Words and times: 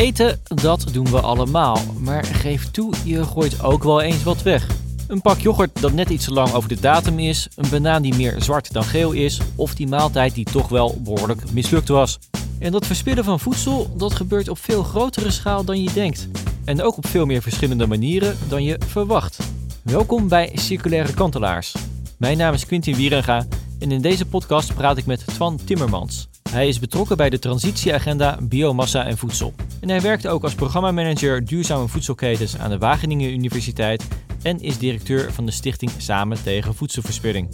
Eten, 0.00 0.40
dat 0.44 0.86
doen 0.92 1.10
we 1.10 1.20
allemaal. 1.20 1.78
Maar 1.98 2.24
geef 2.24 2.70
toe, 2.70 2.94
je 3.04 3.24
gooit 3.24 3.62
ook 3.62 3.82
wel 3.82 4.00
eens 4.00 4.22
wat 4.22 4.42
weg. 4.42 4.66
Een 5.08 5.20
pak 5.20 5.38
yoghurt 5.38 5.80
dat 5.80 5.92
net 5.92 6.10
iets 6.10 6.24
te 6.24 6.32
lang 6.32 6.52
over 6.52 6.68
de 6.68 6.80
datum 6.80 7.18
is, 7.18 7.48
een 7.56 7.70
banaan 7.70 8.02
die 8.02 8.14
meer 8.14 8.34
zwart 8.38 8.72
dan 8.72 8.84
geel 8.84 9.12
is, 9.12 9.40
of 9.54 9.74
die 9.74 9.88
maaltijd 9.88 10.34
die 10.34 10.44
toch 10.44 10.68
wel 10.68 10.98
behoorlijk 11.04 11.52
mislukt 11.52 11.88
was. 11.88 12.18
En 12.58 12.72
dat 12.72 12.86
verspillen 12.86 13.24
van 13.24 13.40
voedsel, 13.40 13.90
dat 13.96 14.14
gebeurt 14.14 14.48
op 14.48 14.58
veel 14.58 14.82
grotere 14.82 15.30
schaal 15.30 15.64
dan 15.64 15.82
je 15.82 15.92
denkt. 15.92 16.28
En 16.64 16.82
ook 16.82 16.96
op 16.96 17.06
veel 17.06 17.26
meer 17.26 17.42
verschillende 17.42 17.86
manieren 17.86 18.36
dan 18.48 18.62
je 18.62 18.80
verwacht. 18.86 19.38
Welkom 19.82 20.28
bij 20.28 20.50
Circulaire 20.54 21.14
Kantelaars. 21.14 21.74
Mijn 22.16 22.38
naam 22.38 22.54
is 22.54 22.66
Quintin 22.66 22.94
Wierenga 22.94 23.46
en 23.78 23.92
in 23.92 24.00
deze 24.00 24.26
podcast 24.26 24.74
praat 24.74 24.96
ik 24.96 25.06
met 25.06 25.26
Twan 25.26 25.58
Timmermans. 25.64 26.29
Hij 26.50 26.68
is 26.68 26.78
betrokken 26.78 27.16
bij 27.16 27.30
de 27.30 27.38
transitieagenda 27.38 28.38
Biomassa 28.42 29.06
en 29.06 29.18
Voedsel. 29.18 29.52
En 29.80 29.88
hij 29.88 30.00
werkt 30.00 30.26
ook 30.26 30.42
als 30.42 30.54
programmamanager 30.54 31.44
Duurzame 31.44 31.88
Voedselketens 31.88 32.58
aan 32.58 32.70
de 32.70 32.78
Wageningen 32.78 33.32
Universiteit 33.32 34.08
en 34.42 34.60
is 34.60 34.78
directeur 34.78 35.32
van 35.32 35.46
de 35.46 35.52
stichting 35.52 35.90
Samen 35.96 36.42
tegen 36.42 36.74
Voedselverspilling. 36.74 37.48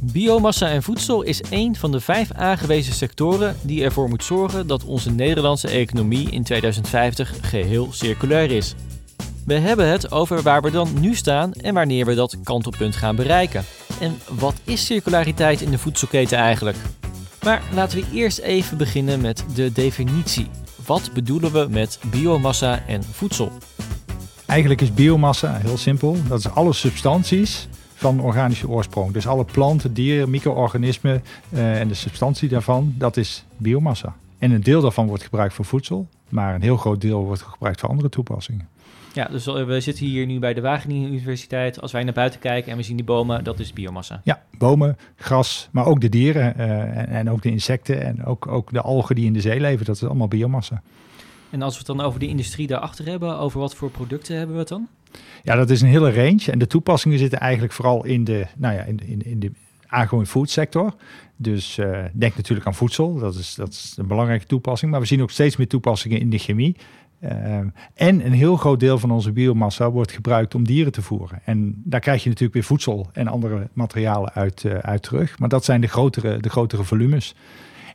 Biomassa 0.00 0.68
en 0.68 0.82
voedsel 0.82 1.22
is 1.22 1.42
één 1.42 1.76
van 1.76 1.92
de 1.92 2.00
vijf 2.00 2.32
aangewezen 2.32 2.94
sectoren 2.94 3.56
die 3.62 3.84
ervoor 3.84 4.08
moet 4.08 4.24
zorgen 4.24 4.66
dat 4.66 4.84
onze 4.84 5.10
Nederlandse 5.10 5.68
economie 5.68 6.30
in 6.30 6.42
2050 6.42 7.34
geheel 7.40 7.92
circulair 7.92 8.50
is. 8.50 8.74
We 9.46 9.54
hebben 9.54 9.88
het 9.88 10.12
over 10.12 10.42
waar 10.42 10.62
we 10.62 10.70
dan 10.70 10.88
nu 11.00 11.14
staan 11.14 11.52
en 11.52 11.74
wanneer 11.74 12.06
we 12.06 12.14
dat 12.14 12.36
kantelpunt 12.42 12.96
gaan 12.96 13.16
bereiken. 13.16 13.64
En 14.00 14.18
wat 14.30 14.54
is 14.64 14.86
circulariteit 14.86 15.60
in 15.60 15.70
de 15.70 15.78
voedselketen 15.78 16.38
eigenlijk? 16.38 16.76
Maar 17.46 17.62
laten 17.74 17.98
we 17.98 18.06
eerst 18.12 18.38
even 18.38 18.76
beginnen 18.76 19.20
met 19.20 19.44
de 19.54 19.72
definitie. 19.72 20.46
Wat 20.86 21.10
bedoelen 21.14 21.52
we 21.52 21.66
met 21.70 22.00
biomassa 22.10 22.86
en 22.86 23.02
voedsel? 23.02 23.52
Eigenlijk 24.46 24.80
is 24.80 24.94
biomassa 24.94 25.56
heel 25.56 25.76
simpel. 25.76 26.16
Dat 26.28 26.38
is 26.38 26.48
alle 26.48 26.72
substanties 26.72 27.68
van 27.94 28.20
organische 28.20 28.68
oorsprong. 28.68 29.12
Dus 29.12 29.26
alle 29.26 29.44
planten, 29.44 29.94
dieren, 29.94 30.30
micro-organismen 30.30 31.22
uh, 31.52 31.80
en 31.80 31.88
de 31.88 31.94
substantie 31.94 32.48
daarvan, 32.48 32.94
dat 32.98 33.16
is 33.16 33.44
biomassa. 33.56 34.16
En 34.38 34.50
een 34.50 34.62
deel 34.62 34.80
daarvan 34.80 35.06
wordt 35.06 35.22
gebruikt 35.22 35.54
voor 35.54 35.64
voedsel, 35.64 36.08
maar 36.28 36.54
een 36.54 36.62
heel 36.62 36.76
groot 36.76 37.00
deel 37.00 37.24
wordt 37.24 37.42
gebruikt 37.42 37.80
voor 37.80 37.88
andere 37.88 38.08
toepassingen. 38.08 38.68
Ja, 39.16 39.24
dus 39.24 39.44
we 39.44 39.80
zitten 39.80 40.06
hier 40.06 40.26
nu 40.26 40.38
bij 40.38 40.54
de 40.54 40.60
Wageningen 40.60 41.08
Universiteit. 41.08 41.80
Als 41.80 41.92
wij 41.92 42.04
naar 42.04 42.12
buiten 42.12 42.40
kijken 42.40 42.70
en 42.70 42.76
we 42.76 42.82
zien 42.82 42.96
die 42.96 43.04
bomen, 43.04 43.44
dat 43.44 43.58
is 43.58 43.72
biomassa. 43.72 44.20
Ja, 44.24 44.42
bomen, 44.58 44.96
gras, 45.16 45.68
maar 45.72 45.86
ook 45.86 46.00
de 46.00 46.08
dieren 46.08 46.54
uh, 46.56 46.96
en, 46.98 47.08
en, 47.08 47.30
ook 47.30 47.42
de 47.42 47.50
insecten 47.50 48.02
en 48.02 48.24
ook, 48.24 48.46
ook 48.46 48.72
de 48.72 48.80
algen 48.80 49.14
die 49.14 49.26
in 49.26 49.32
de 49.32 49.40
zee 49.40 49.60
leven. 49.60 49.86
Dat 49.86 49.94
is 49.96 50.04
allemaal 50.04 50.28
biomassa. 50.28 50.82
En 51.50 51.62
als 51.62 51.72
we 51.72 51.78
het 51.78 51.86
dan 51.86 52.00
over 52.00 52.20
de 52.20 52.26
industrie 52.26 52.66
daarachter 52.66 53.06
hebben, 53.06 53.38
over 53.38 53.60
wat 53.60 53.74
voor 53.74 53.90
producten 53.90 54.36
hebben 54.36 54.54
we 54.54 54.60
het 54.60 54.68
dan? 54.68 54.88
Ja, 55.42 55.54
dat 55.54 55.70
is 55.70 55.80
een 55.80 55.88
hele 55.88 56.12
range. 56.12 56.50
En 56.50 56.58
de 56.58 56.66
toepassingen 56.66 57.18
zitten 57.18 57.40
eigenlijk 57.40 57.72
vooral 57.72 58.04
in 58.04 58.24
de, 58.24 58.46
nou 58.56 58.74
ja, 58.74 58.82
in, 58.82 59.00
in, 59.06 59.24
in 59.24 59.40
de 59.40 59.50
agro-food 59.86 60.50
sector. 60.50 60.94
Dus 61.36 61.78
uh, 61.78 62.04
denk 62.12 62.36
natuurlijk 62.36 62.66
aan 62.66 62.74
voedsel, 62.74 63.18
dat 63.18 63.34
is, 63.34 63.54
dat 63.54 63.68
is 63.68 63.94
een 63.96 64.06
belangrijke 64.06 64.46
toepassing. 64.46 64.90
Maar 64.90 65.00
we 65.00 65.06
zien 65.06 65.22
ook 65.22 65.30
steeds 65.30 65.56
meer 65.56 65.68
toepassingen 65.68 66.20
in 66.20 66.30
de 66.30 66.38
chemie. 66.38 66.76
Uh, 67.26 67.56
en 67.94 68.26
een 68.26 68.32
heel 68.32 68.56
groot 68.56 68.80
deel 68.80 68.98
van 68.98 69.10
onze 69.10 69.32
biomassa 69.32 69.90
wordt 69.90 70.12
gebruikt 70.12 70.54
om 70.54 70.64
dieren 70.64 70.92
te 70.92 71.02
voeren. 71.02 71.40
En 71.44 71.82
daar 71.84 72.00
krijg 72.00 72.22
je 72.22 72.28
natuurlijk 72.28 72.54
weer 72.54 72.64
voedsel 72.64 73.08
en 73.12 73.26
andere 73.26 73.68
materialen 73.72 74.32
uit, 74.32 74.62
uh, 74.62 74.74
uit 74.74 75.02
terug. 75.02 75.38
Maar 75.38 75.48
dat 75.48 75.64
zijn 75.64 75.80
de 75.80 75.86
grotere, 75.86 76.40
de 76.40 76.48
grotere 76.48 76.84
volumes. 76.84 77.34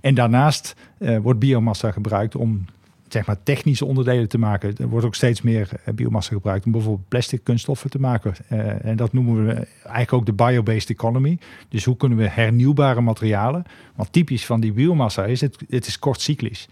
En 0.01 0.15
daarnaast 0.15 0.75
wordt 1.21 1.39
biomassa 1.39 1.91
gebruikt 1.91 2.35
om 2.35 2.65
zeg 3.07 3.25
maar, 3.25 3.43
technische 3.43 3.85
onderdelen 3.85 4.29
te 4.29 4.38
maken. 4.38 4.77
Er 4.77 4.88
wordt 4.88 5.05
ook 5.05 5.15
steeds 5.15 5.41
meer 5.41 5.69
biomassa 5.95 6.33
gebruikt 6.33 6.66
om 6.66 6.72
bijvoorbeeld 6.72 7.07
plastic 7.07 7.44
kunststoffen 7.44 7.89
te 7.89 8.00
maken. 8.00 8.33
En 8.81 8.95
dat 8.95 9.13
noemen 9.13 9.45
we 9.45 9.53
eigenlijk 9.83 10.13
ook 10.13 10.25
de 10.25 10.33
bio-based 10.33 10.89
economy. 10.89 11.38
Dus 11.69 11.85
hoe 11.85 11.97
kunnen 11.97 12.17
we 12.17 12.27
hernieuwbare 12.27 13.01
materialen? 13.01 13.63
Want 13.95 14.11
typisch 14.11 14.45
van 14.45 14.59
die 14.59 14.73
biomassa 14.73 15.25
is 15.25 15.41
het, 15.41 15.57
het 15.69 15.88
is 15.88 16.00
kortcyclisch. 16.00 16.67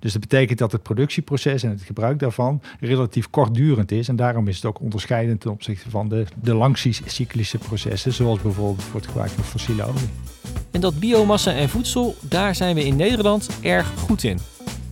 Dus 0.00 0.12
dat 0.12 0.20
betekent 0.20 0.58
dat 0.58 0.72
het 0.72 0.82
productieproces 0.82 1.62
en 1.62 1.70
het 1.70 1.82
gebruik 1.82 2.18
daarvan 2.18 2.62
relatief 2.80 3.30
kortdurend 3.30 3.92
is. 3.92 4.08
En 4.08 4.16
daarom 4.16 4.48
is 4.48 4.56
het 4.56 4.64
ook 4.64 4.80
onderscheidend 4.80 5.40
ten 5.40 5.50
opzichte 5.50 5.90
van 5.90 6.08
de, 6.08 6.24
de 6.42 6.54
langcyclische 6.54 7.58
processen, 7.58 8.12
zoals 8.12 8.42
bijvoorbeeld 8.42 8.82
voor 8.82 9.00
het 9.00 9.08
gebruik 9.08 9.30
van 9.30 9.44
fossiele 9.44 9.84
olie. 9.84 10.08
En 10.70 10.80
dat 10.80 10.98
biomassa 10.98 11.52
en 11.52 11.68
voedsel, 11.68 12.16
daar 12.20 12.54
zijn 12.54 12.74
we 12.74 12.84
in 12.84 12.96
Nederland 12.96 13.48
erg 13.60 13.92
goed 13.98 14.24
in. 14.24 14.38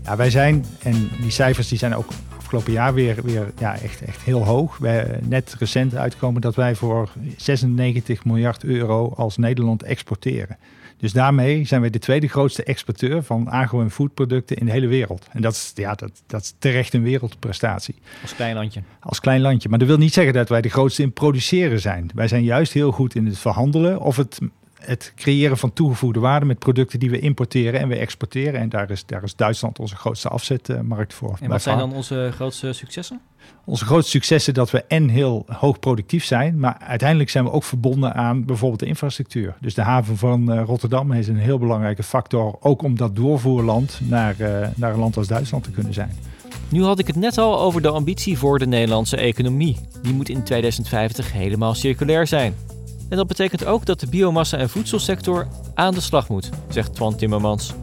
Ja, 0.05 0.17
wij 0.17 0.31
zijn, 0.31 0.65
en 0.83 1.11
die 1.21 1.31
cijfers 1.31 1.69
die 1.69 1.79
zijn 1.79 1.95
ook 1.95 2.09
afgelopen 2.39 2.73
jaar 2.73 2.95
weer, 2.95 3.23
weer 3.23 3.53
ja, 3.59 3.79
echt, 3.79 4.03
echt 4.03 4.23
heel 4.23 4.45
hoog. 4.45 4.79
Wij 4.79 5.19
net 5.23 5.57
recent 5.59 5.95
uitkomen 5.95 6.41
dat 6.41 6.55
wij 6.55 6.75
voor 6.75 7.09
96 7.37 8.25
miljard 8.25 8.65
euro 8.65 9.13
als 9.17 9.37
Nederland 9.37 9.83
exporteren. 9.83 10.57
Dus 10.99 11.13
daarmee 11.13 11.65
zijn 11.65 11.81
wij 11.81 11.91
de 11.91 11.99
tweede 11.99 12.29
grootste 12.29 12.63
exporteur 12.63 13.23
van 13.23 13.49
agro- 13.49 13.81
en 13.81 13.91
foodproducten 13.91 14.57
in 14.57 14.67
de 14.67 14.73
hele 14.73 14.87
wereld. 14.87 15.27
En 15.33 15.43
dat 15.43 15.53
is, 15.53 15.73
ja, 15.75 15.95
dat, 15.95 16.23
dat 16.27 16.43
is 16.43 16.55
terecht 16.59 16.95
een 16.95 17.03
wereldprestatie. 17.03 17.95
Als 18.23 18.35
klein 18.35 18.55
landje. 18.55 18.83
Als 19.01 19.21
klein 19.21 19.41
landje. 19.41 19.69
Maar 19.69 19.79
dat 19.79 19.89
wil 19.89 19.99
niet 19.99 20.13
zeggen 20.13 20.33
dat 20.33 20.49
wij 20.49 20.61
de 20.61 20.69
grootste 20.69 21.03
in 21.03 21.13
produceren 21.13 21.81
zijn. 21.81 22.11
Wij 22.15 22.29
zijn 22.29 22.45
juist 22.45 22.73
heel 22.73 22.91
goed 22.91 23.15
in 23.15 23.27
het 23.27 23.39
verhandelen 23.39 24.01
of 24.01 24.17
het 24.17 24.39
het 24.79 25.13
creëren 25.17 25.59
van 25.59 25.73
toegevoegde 25.73 26.21
waarde 26.21 26.47
met 26.47 26.59
producten 26.59 26.99
die 26.99 27.11
we 27.11 27.19
importeren 27.19 27.81
en 27.81 27.89
we 27.89 27.97
exporteren. 27.97 28.61
En 28.61 28.69
daar 28.69 28.91
is, 28.91 29.07
daar 29.07 29.23
is 29.23 29.37
Duitsland 29.37 29.79
onze 29.79 29.97
grootste 29.97 30.29
afzetmarkt 30.29 31.15
voor. 31.15 31.37
En 31.41 31.49
wat 31.49 31.63
zijn 31.63 31.79
dan 31.79 31.93
onze 31.93 32.31
grootste 32.35 32.73
successen? 32.73 33.21
Onze 33.65 33.85
grootste 33.85 34.11
successen 34.11 34.55
dat 34.55 34.71
we 34.71 34.85
en 34.85 35.09
heel 35.09 35.45
hoog 35.47 35.79
productief 35.79 36.25
zijn, 36.25 36.59
maar 36.59 36.77
uiteindelijk 36.79 37.31
zijn 37.31 37.45
we 37.45 37.51
ook 37.51 37.65
verbonden 37.65 38.15
aan 38.15 38.45
bijvoorbeeld 38.45 38.81
de 38.81 38.87
infrastructuur. 38.87 39.55
Dus 39.61 39.75
de 39.75 39.83
haven 39.83 40.17
van 40.17 40.53
uh, 40.53 40.63
Rotterdam 40.65 41.13
is 41.13 41.29
een 41.29 41.39
heel 41.39 41.59
belangrijke 41.59 42.03
factor, 42.03 42.57
ook 42.61 42.83
om 42.83 42.97
dat 42.97 43.17
doorvoerland 43.17 44.01
naar, 44.03 44.35
uh, 44.39 44.67
naar 44.77 44.93
een 44.93 44.99
land 44.99 45.17
als 45.17 45.27
Duitsland 45.27 45.65
te 45.65 45.71
kunnen 45.71 45.95
zijn. 45.95 46.11
Nu 46.69 46.83
had 46.83 46.99
ik 46.99 47.07
het 47.07 47.17
net 47.17 47.39
al 47.39 47.61
over 47.61 47.83
de 47.83 47.89
ambitie 47.89 48.39
voor 48.39 48.59
de 48.59 48.67
Nederlandse 48.67 49.17
economie. 49.17 49.77
Die 50.03 50.15
moet 50.15 50.29
in 50.29 50.43
2050 50.43 51.33
helemaal 51.33 51.75
circulair 51.75 52.27
zijn. 52.27 52.55
En 53.09 53.17
dat 53.17 53.27
betekent 53.27 53.65
ook 53.65 53.87
dat 53.87 54.01
de 54.01 54.07
biomassa- 54.07 54.59
en 54.59 54.71
voedselsector 54.71 55.47
aan 55.75 55.95
de 55.95 56.01
slag 56.01 56.29
moet, 56.29 56.51
zegt 56.69 56.95
Twan 56.95 57.17
Timmermans. 57.17 57.75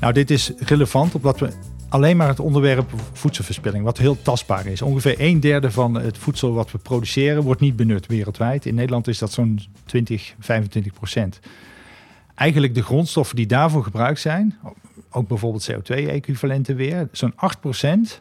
Nou, 0.00 0.12
dit 0.12 0.30
is 0.30 0.52
relevant 0.58 1.14
omdat 1.14 1.38
we 1.38 1.48
alleen 1.96 2.16
maar 2.16 2.28
het 2.28 2.40
onderwerp 2.40 2.92
voedselverspilling, 3.12 3.84
wat 3.84 3.98
heel 3.98 4.22
tastbaar 4.22 4.66
is. 4.66 4.82
Ongeveer 4.82 5.14
een 5.18 5.40
derde 5.40 5.70
van 5.70 5.94
het 5.94 6.18
voedsel 6.18 6.52
wat 6.52 6.70
we 6.70 6.78
produceren 6.78 7.42
wordt 7.42 7.60
niet 7.60 7.76
benut 7.76 8.06
wereldwijd. 8.06 8.66
In 8.66 8.74
Nederland 8.74 9.08
is 9.08 9.18
dat 9.18 9.32
zo'n 9.32 9.60
20, 9.84 10.34
25 10.38 10.92
procent. 10.92 11.40
Eigenlijk 12.34 12.74
de 12.74 12.82
grondstoffen 12.82 13.36
die 13.36 13.46
daarvoor 13.46 13.82
gebruikt 13.82 14.20
zijn, 14.20 14.58
ook 15.10 15.28
bijvoorbeeld 15.28 15.70
CO2-equivalenten 15.72 16.76
weer, 16.76 17.08
zo'n 17.12 17.32
8 17.36 17.60
procent 17.60 18.20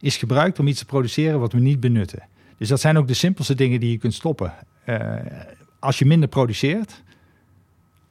is 0.00 0.16
gebruikt 0.16 0.58
om 0.58 0.66
iets 0.66 0.78
te 0.78 0.84
produceren 0.86 1.40
wat 1.40 1.52
we 1.52 1.58
niet 1.58 1.80
benutten. 1.80 2.22
Dus 2.58 2.68
dat 2.68 2.80
zijn 2.80 2.98
ook 2.98 3.08
de 3.08 3.14
simpelste 3.14 3.54
dingen 3.54 3.80
die 3.80 3.90
je 3.90 3.98
kunt 3.98 4.14
stoppen. 4.14 4.52
Uh, 4.86 5.14
als 5.78 5.98
je 5.98 6.04
minder 6.04 6.28
produceert, 6.28 7.02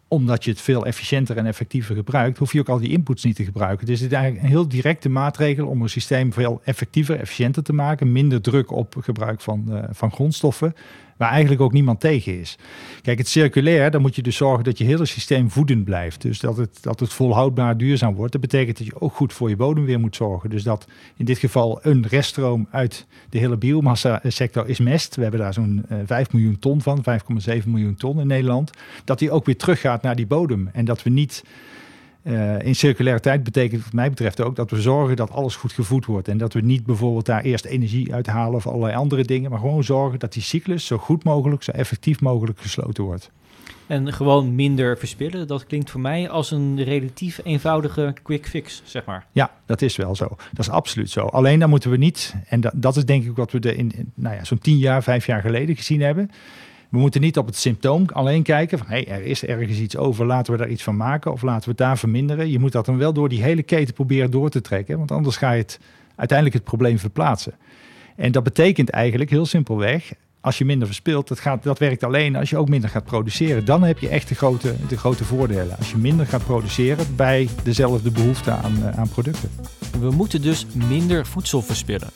omdat 0.07 0.43
je 0.43 0.51
het 0.51 0.61
veel 0.61 0.85
efficiënter 0.85 1.37
en 1.37 1.45
effectiever 1.45 1.95
gebruikt, 1.95 2.37
hoef 2.37 2.53
je 2.53 2.59
ook 2.59 2.69
al 2.69 2.79
die 2.79 2.89
inputs 2.89 3.23
niet 3.23 3.35
te 3.35 3.43
gebruiken. 3.43 3.85
Dus 3.85 3.99
het 3.99 4.11
is 4.11 4.17
eigenlijk 4.17 4.45
een 4.45 4.51
heel 4.51 4.67
directe 4.67 5.09
maatregel 5.09 5.67
om 5.67 5.81
een 5.81 5.89
systeem 5.89 6.33
veel 6.33 6.61
effectiever, 6.63 7.19
efficiënter 7.19 7.63
te 7.63 7.73
maken. 7.73 8.11
Minder 8.11 8.41
druk 8.41 8.71
op 8.71 8.95
gebruik 8.99 9.41
van, 9.41 9.65
uh, 9.69 9.83
van 9.91 10.11
grondstoffen 10.11 10.73
waar 11.17 11.29
eigenlijk 11.29 11.61
ook 11.61 11.73
niemand 11.73 11.99
tegen 11.99 12.39
is. 12.39 12.57
Kijk, 13.01 13.17
het 13.17 13.27
circulair, 13.27 13.91
dan 13.91 14.01
moet 14.01 14.15
je 14.15 14.21
dus 14.21 14.35
zorgen 14.35 14.63
dat 14.63 14.77
je 14.77 14.83
hele 14.83 15.05
systeem 15.05 15.51
voedend 15.51 15.83
blijft. 15.83 16.21
Dus 16.21 16.39
dat 16.39 16.57
het, 16.57 16.77
dat 16.81 16.99
het 16.99 17.13
volhoudbaar 17.13 17.77
duurzaam 17.77 18.15
wordt. 18.15 18.31
Dat 18.31 18.41
betekent 18.41 18.77
dat 18.77 18.87
je 18.87 19.01
ook 19.01 19.15
goed 19.15 19.33
voor 19.33 19.49
je 19.49 19.55
bodem 19.55 19.85
weer 19.85 19.99
moet 19.99 20.15
zorgen. 20.15 20.49
Dus 20.49 20.63
dat 20.63 20.87
in 21.15 21.25
dit 21.25 21.37
geval 21.37 21.79
een 21.81 22.05
reststroom 22.07 22.67
uit 22.71 23.05
de 23.29 23.37
hele 23.37 23.57
biomassa 23.57 24.21
sector 24.23 24.67
is 24.67 24.79
mest. 24.79 25.15
We 25.15 25.21
hebben 25.21 25.39
daar 25.39 25.53
zo'n 25.53 25.85
uh, 25.91 25.97
5 26.05 26.31
miljoen 26.31 26.59
ton 26.59 26.81
van, 26.81 27.03
5,7 27.59 27.65
miljoen 27.65 27.95
ton 27.95 28.19
in 28.19 28.27
Nederland. 28.27 28.71
Dat 29.03 29.19
die 29.19 29.31
ook 29.31 29.45
weer 29.45 29.57
teruggaat 29.57 30.01
naar 30.01 30.15
die 30.15 30.27
bodem. 30.27 30.69
En 30.73 30.85
dat 30.85 31.03
we 31.03 31.09
niet 31.09 31.43
uh, 32.27 32.59
in 32.59 32.75
circulariteit 32.75 33.43
betekent 33.43 33.83
wat 33.83 33.93
mij 33.93 34.09
betreft 34.09 34.41
ook 34.41 34.55
dat 34.55 34.69
we 34.69 34.81
zorgen 34.81 35.15
dat 35.15 35.31
alles 35.31 35.55
goed 35.55 35.71
gevoed 35.71 36.05
wordt. 36.05 36.27
En 36.27 36.37
dat 36.37 36.53
we 36.53 36.61
niet 36.61 36.85
bijvoorbeeld 36.85 37.25
daar 37.25 37.41
eerst 37.41 37.65
energie 37.65 38.13
uithalen 38.13 38.55
of 38.55 38.67
allerlei 38.67 38.95
andere 38.95 39.23
dingen. 39.23 39.49
Maar 39.49 39.59
gewoon 39.59 39.83
zorgen 39.83 40.19
dat 40.19 40.33
die 40.33 40.41
cyclus 40.41 40.85
zo 40.85 40.97
goed 40.97 41.23
mogelijk, 41.23 41.63
zo 41.63 41.71
effectief 41.71 42.21
mogelijk 42.21 42.59
gesloten 42.59 43.03
wordt. 43.03 43.31
En 43.87 44.13
gewoon 44.13 44.55
minder 44.55 44.97
verspillen, 44.97 45.47
dat 45.47 45.65
klinkt 45.65 45.89
voor 45.89 45.99
mij 46.01 46.29
als 46.29 46.51
een 46.51 46.83
relatief 46.83 47.39
eenvoudige 47.43 48.13
quick 48.23 48.47
fix, 48.47 48.81
zeg 48.85 49.05
maar. 49.05 49.25
Ja, 49.31 49.51
dat 49.65 49.81
is 49.81 49.95
wel 49.95 50.15
zo. 50.15 50.27
Dat 50.27 50.59
is 50.65 50.69
absoluut 50.69 51.09
zo. 51.09 51.25
Alleen 51.25 51.59
dan 51.59 51.69
moeten 51.69 51.91
we 51.91 51.97
niet, 51.97 52.35
en 52.47 52.61
dat, 52.61 52.73
dat 52.75 52.95
is 52.95 53.05
denk 53.05 53.25
ik 53.25 53.35
wat 53.35 53.51
we 53.51 53.59
de 53.59 53.75
in, 53.75 53.91
in 53.95 54.11
nou 54.15 54.35
ja, 54.35 54.43
zo'n 54.43 54.59
tien 54.59 54.77
jaar, 54.77 55.03
vijf 55.03 55.25
jaar 55.25 55.41
geleden 55.41 55.75
gezien 55.75 56.01
hebben 56.01 56.31
We 56.89 56.97
moeten 56.97 57.21
niet 57.21 57.37
op 57.37 57.45
het 57.45 57.55
symptoom 57.55 58.05
alleen 58.13 58.43
kijken 58.43 58.77
van 58.77 58.87
hey, 58.87 59.07
er 59.07 59.23
is 59.23 59.45
ergens 59.45 59.79
iets 59.79 59.97
over, 59.97 60.25
laten 60.25 60.53
we 60.53 60.59
daar 60.59 60.69
iets 60.69 60.83
van 60.83 60.97
maken 60.97 61.31
of 61.31 61.41
laten 61.41 61.63
we 61.63 61.69
het 61.69 61.77
daar 61.77 61.97
verminderen. 61.97 62.49
Je 62.51 62.59
moet 62.59 62.71
dat 62.71 62.85
dan 62.85 62.97
wel 62.97 63.13
door 63.13 63.29
die 63.29 63.43
hele 63.43 63.63
keten 63.63 63.93
proberen 63.93 64.31
door 64.31 64.49
te 64.49 64.61
trekken, 64.61 64.97
want 64.97 65.11
anders 65.11 65.37
ga 65.37 65.51
je 65.51 65.61
het 65.61 65.79
uiteindelijk 66.15 66.57
het 66.57 66.67
probleem 66.67 66.99
verplaatsen. 66.99 67.53
En 68.15 68.31
dat 68.31 68.43
betekent 68.43 68.89
eigenlijk 68.89 69.29
heel 69.29 69.45
simpelweg, 69.45 70.13
als 70.41 70.57
je 70.57 70.65
minder 70.65 70.87
verspilt, 70.87 71.27
dat, 71.27 71.39
gaat, 71.39 71.63
dat 71.63 71.79
werkt 71.79 72.03
alleen 72.03 72.35
als 72.35 72.49
je 72.49 72.57
ook 72.57 72.69
minder 72.69 72.89
gaat 72.89 73.03
produceren. 73.03 73.65
Dan 73.65 73.83
heb 73.83 73.99
je 73.99 74.09
echt 74.09 74.27
de 74.27 74.35
grote, 74.35 74.75
de 74.87 74.97
grote 74.97 75.23
voordelen. 75.23 75.77
Als 75.77 75.91
je 75.91 75.97
minder 75.97 76.25
gaat 76.25 76.45
produceren 76.45 77.15
bij 77.15 77.49
dezelfde 77.63 78.11
behoefte 78.11 78.51
aan, 78.51 78.83
eh, 78.83 78.99
aan 78.99 79.09
producten. 79.09 79.49
We 79.99 80.11
moeten 80.11 80.41
dus 80.41 80.65
minder 80.73 81.25
voedsel 81.25 81.61
verspillen. 81.61 82.09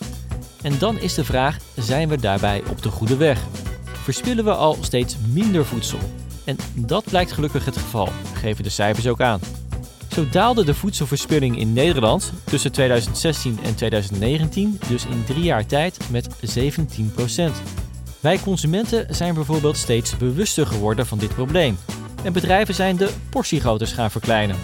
En 0.61 0.73
dan 0.79 0.99
is 0.99 1.13
de 1.13 1.23
vraag, 1.23 1.57
zijn 1.75 2.09
we 2.09 2.17
daarbij 2.17 2.61
op 2.69 2.81
de 2.81 2.89
goede 2.89 3.17
weg? 3.17 3.45
Verspillen 4.01 4.43
we 4.43 4.53
al 4.53 4.77
steeds 4.81 5.15
minder 5.33 5.65
voedsel? 5.65 5.99
En 6.43 6.57
dat 6.73 7.03
blijkt 7.03 7.31
gelukkig 7.31 7.65
het 7.65 7.77
geval, 7.77 8.09
geven 8.33 8.63
de 8.63 8.69
cijfers 8.69 9.07
ook 9.07 9.21
aan. 9.21 9.39
Zo 10.11 10.29
daalde 10.29 10.63
de 10.63 10.73
voedselverspilling 10.73 11.57
in 11.57 11.73
Nederland 11.73 12.33
tussen 12.43 12.71
2016 12.71 13.59
en 13.63 13.75
2019 13.75 14.79
dus 14.87 15.05
in 15.05 15.23
drie 15.25 15.43
jaar 15.43 15.65
tijd 15.65 15.97
met 16.09 16.29
17% 16.59 17.51
Wij 18.19 18.39
consumenten 18.39 19.15
zijn 19.15 19.33
bijvoorbeeld 19.33 19.77
steeds 19.77 20.17
bewuster 20.17 20.67
geworden 20.67 21.05
van 21.05 21.17
dit 21.17 21.35
probleem. 21.35 21.77
En 22.23 22.33
bedrijven 22.33 22.73
zijn 22.73 22.97
de 22.97 23.11
portiegroottes 23.29 23.91
gaan 23.91 24.11
verkleinen. 24.11 24.55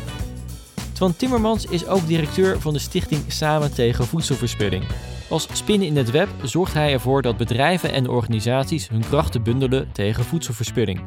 Twan 0.91 1.15
Timmermans 1.15 1.65
is 1.65 1.87
ook 1.87 2.07
directeur 2.07 2.61
van 2.61 2.73
de 2.73 2.79
stichting 2.79 3.21
Samen 3.27 3.73
tegen 3.73 4.05
Voedselverspilling. 4.05 4.83
Als 5.29 5.47
spin 5.51 5.81
in 5.81 5.97
het 5.97 6.11
web 6.11 6.27
zorgt 6.41 6.73
hij 6.73 6.93
ervoor 6.93 7.21
dat 7.21 7.37
bedrijven 7.37 7.91
en 7.91 8.09
organisaties 8.09 8.89
hun 8.89 9.03
krachten 9.09 9.43
bundelen 9.43 9.91
tegen 9.91 10.23
voedselverspilling. 10.23 11.01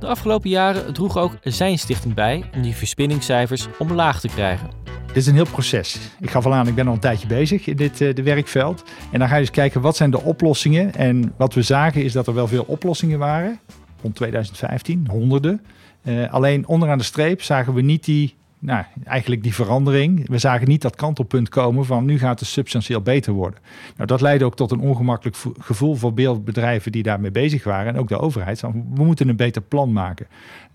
De 0.00 0.06
afgelopen 0.06 0.50
jaren 0.50 0.92
droeg 0.92 1.16
ook 1.16 1.32
zijn 1.42 1.78
stichting 1.78 2.14
bij 2.14 2.44
om 2.54 2.62
die 2.62 2.74
verspillingscijfers 2.74 3.66
omlaag 3.78 4.20
te 4.20 4.28
krijgen. 4.28 4.70
Dit 5.06 5.16
is 5.16 5.26
een 5.26 5.34
heel 5.34 5.50
proces. 5.50 5.98
Ik 6.20 6.30
gaf 6.30 6.46
al 6.46 6.54
aan, 6.54 6.68
ik 6.68 6.74
ben 6.74 6.86
al 6.86 6.92
een 6.92 7.00
tijdje 7.00 7.26
bezig 7.26 7.66
in 7.66 7.76
dit 7.76 8.00
uh, 8.00 8.14
de 8.14 8.22
werkveld. 8.22 8.84
En 9.12 9.18
dan 9.18 9.28
ga 9.28 9.34
je 9.34 9.40
eens 9.40 9.50
kijken, 9.50 9.80
wat 9.80 9.96
zijn 9.96 10.10
de 10.10 10.20
oplossingen? 10.20 10.94
En 10.94 11.34
wat 11.36 11.54
we 11.54 11.62
zagen 11.62 12.04
is 12.04 12.12
dat 12.12 12.26
er 12.26 12.34
wel 12.34 12.48
veel 12.48 12.64
oplossingen 12.66 13.18
waren. 13.18 13.60
Rond 14.02 14.14
2015, 14.14 15.06
honderden. 15.10 15.64
Uh, 16.04 16.32
alleen 16.32 16.66
onderaan 16.66 16.98
de 16.98 17.04
streep 17.04 17.42
zagen 17.42 17.74
we 17.74 17.80
niet 17.82 18.04
die 18.04 18.34
nou, 18.58 18.84
eigenlijk 19.04 19.42
die 19.42 19.54
verandering. 19.54 20.28
We 20.28 20.38
zagen 20.38 20.68
niet 20.68 20.82
dat 20.82 20.96
kantelpunt 20.96 21.48
komen 21.48 21.84
van 21.84 22.04
nu 22.04 22.18
gaat 22.18 22.40
het 22.40 22.48
substantieel 22.48 23.00
beter 23.00 23.32
worden. 23.32 23.60
Nou, 23.96 24.06
dat 24.06 24.20
leidde 24.20 24.44
ook 24.44 24.56
tot 24.56 24.70
een 24.70 24.80
ongemakkelijk 24.80 25.36
gevoel 25.58 25.94
voor 25.94 26.14
beeldbedrijven 26.14 26.92
die 26.92 27.02
daarmee 27.02 27.30
bezig 27.30 27.64
waren. 27.64 27.94
En 27.94 28.00
ook 28.00 28.08
de 28.08 28.18
overheid. 28.18 28.60
We 28.60 29.04
moeten 29.04 29.28
een 29.28 29.36
beter 29.36 29.62
plan 29.62 29.92
maken. 29.92 30.26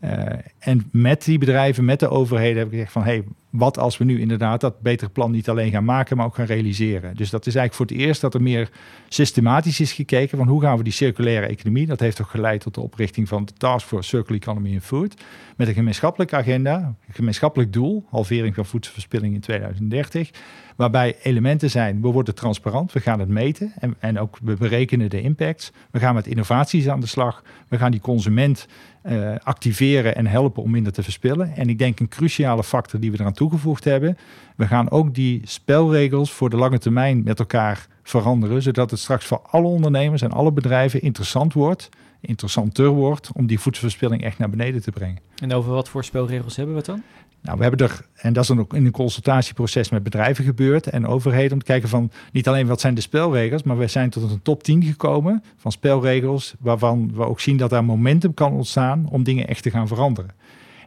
Uh, 0.03 0.11
en 0.59 0.89
met 0.91 1.23
die 1.25 1.37
bedrijven, 1.37 1.85
met 1.85 1.99
de 1.99 2.09
overheden, 2.09 2.57
heb 2.57 2.65
ik 2.65 2.73
gezegd 2.73 2.91
van 2.91 3.03
hey, 3.03 3.23
wat 3.53 3.77
als 3.77 3.97
we 3.97 4.03
nu 4.03 4.19
inderdaad 4.19 4.61
dat 4.61 4.81
betere 4.81 5.09
plan 5.09 5.31
niet 5.31 5.49
alleen 5.49 5.71
gaan 5.71 5.85
maken, 5.85 6.17
maar 6.17 6.25
ook 6.25 6.35
gaan 6.35 6.45
realiseren. 6.45 7.15
Dus 7.15 7.29
dat 7.29 7.45
is 7.45 7.55
eigenlijk 7.55 7.75
voor 7.75 7.97
het 7.97 8.07
eerst 8.07 8.21
dat 8.21 8.33
er 8.33 8.41
meer 8.41 8.69
systematisch 9.07 9.79
is 9.79 9.91
gekeken 9.91 10.37
van 10.37 10.47
hoe 10.47 10.61
gaan 10.61 10.77
we 10.77 10.83
die 10.83 10.93
circulaire 10.93 11.45
economie, 11.45 11.85
dat 11.85 11.99
heeft 11.99 12.21
ook 12.21 12.29
geleid 12.29 12.61
tot 12.61 12.73
de 12.73 12.81
oprichting 12.81 13.27
van 13.27 13.45
de 13.45 13.53
Task 13.53 13.87
Force 13.87 14.09
Circular 14.09 14.41
Economy 14.41 14.73
and 14.73 14.83
Food, 14.83 15.13
met 15.55 15.67
een 15.67 15.73
gemeenschappelijke 15.73 16.35
agenda, 16.35 16.77
een 16.77 17.13
gemeenschappelijk 17.13 17.73
doel, 17.73 18.05
halvering 18.09 18.55
van 18.55 18.65
voedselverspilling 18.65 19.33
in 19.33 19.41
2030, 19.41 20.29
waarbij 20.75 21.15
elementen 21.23 21.69
zijn, 21.69 22.01
we 22.01 22.07
worden 22.07 22.35
transparant, 22.35 22.93
we 22.93 22.99
gaan 22.99 23.19
het 23.19 23.29
meten 23.29 23.73
en, 23.79 23.95
en 23.99 24.19
ook 24.19 24.37
we 24.43 24.53
berekenen 24.53 25.09
de 25.09 25.21
impacts, 25.21 25.71
we 25.91 25.99
gaan 25.99 26.15
met 26.15 26.27
innovaties 26.27 26.87
aan 26.87 26.99
de 26.99 27.07
slag, 27.07 27.43
we 27.67 27.77
gaan 27.77 27.91
die 27.91 28.01
consument 28.01 28.67
uh, 29.03 29.35
activeren 29.43 30.15
en 30.15 30.27
helpen 30.27 30.63
om 30.63 30.71
minder 30.71 30.93
te 30.93 31.03
verspillen. 31.03 31.55
En 31.55 31.69
ik 31.69 31.77
denk 31.77 31.99
een 31.99 32.07
cruciale 32.07 32.63
factor 32.63 32.99
die 32.99 33.11
we 33.11 33.19
eraan 33.19 33.33
toegevoegd 33.33 33.83
hebben, 33.83 34.17
we 34.55 34.67
gaan 34.67 34.91
ook 34.91 35.15
die 35.15 35.41
spelregels 35.43 36.31
voor 36.31 36.49
de 36.49 36.57
lange 36.57 36.77
termijn 36.77 37.23
met 37.23 37.39
elkaar 37.39 37.87
veranderen, 38.03 38.61
zodat 38.61 38.91
het 38.91 38.99
straks 38.99 39.25
voor 39.25 39.41
alle 39.49 39.67
ondernemers 39.67 40.21
en 40.21 40.31
alle 40.31 40.51
bedrijven 40.51 41.01
interessant 41.01 41.53
wordt, 41.53 41.89
interessanter 42.25 42.87
wordt 42.87 43.29
om 43.33 43.45
die 43.47 43.59
voedselverspilling 43.59 44.23
echt 44.23 44.37
naar 44.37 44.49
beneden 44.49 44.81
te 44.81 44.91
brengen. 44.91 45.21
En 45.35 45.53
over 45.53 45.71
wat 45.71 45.89
voor 45.89 46.03
spelregels 46.03 46.55
hebben 46.55 46.73
we 46.73 46.79
het 46.79 46.89
dan? 46.89 47.03
Nou, 47.41 47.57
we 47.57 47.63
hebben 47.63 47.87
er, 47.87 48.05
en 48.15 48.33
dat 48.33 48.43
is 48.43 48.49
dan 48.49 48.59
ook 48.59 48.73
in 48.73 48.85
een 48.85 48.91
consultatieproces 48.91 49.89
met 49.89 50.03
bedrijven 50.03 50.43
gebeurd 50.43 50.87
en 50.87 51.07
overheden, 51.07 51.51
om 51.51 51.59
te 51.59 51.65
kijken 51.65 51.89
van 51.89 52.11
niet 52.31 52.47
alleen 52.47 52.67
wat 52.67 52.81
zijn 52.81 52.93
de 52.93 53.01
spelregels, 53.01 53.63
maar 53.63 53.77
we 53.77 53.87
zijn 53.87 54.09
tot 54.09 54.31
een 54.31 54.41
top 54.41 54.63
10 54.63 54.83
gekomen 54.83 55.43
van 55.57 55.71
spelregels 55.71 56.53
waarvan 56.59 57.11
we 57.13 57.25
ook 57.25 57.39
zien 57.39 57.57
dat 57.57 57.69
daar 57.69 57.83
momentum 57.83 58.33
kan 58.33 58.53
ontstaan 58.53 59.07
om 59.09 59.23
dingen 59.23 59.47
echt 59.47 59.63
te 59.63 59.69
gaan 59.69 59.87
veranderen. 59.87 60.31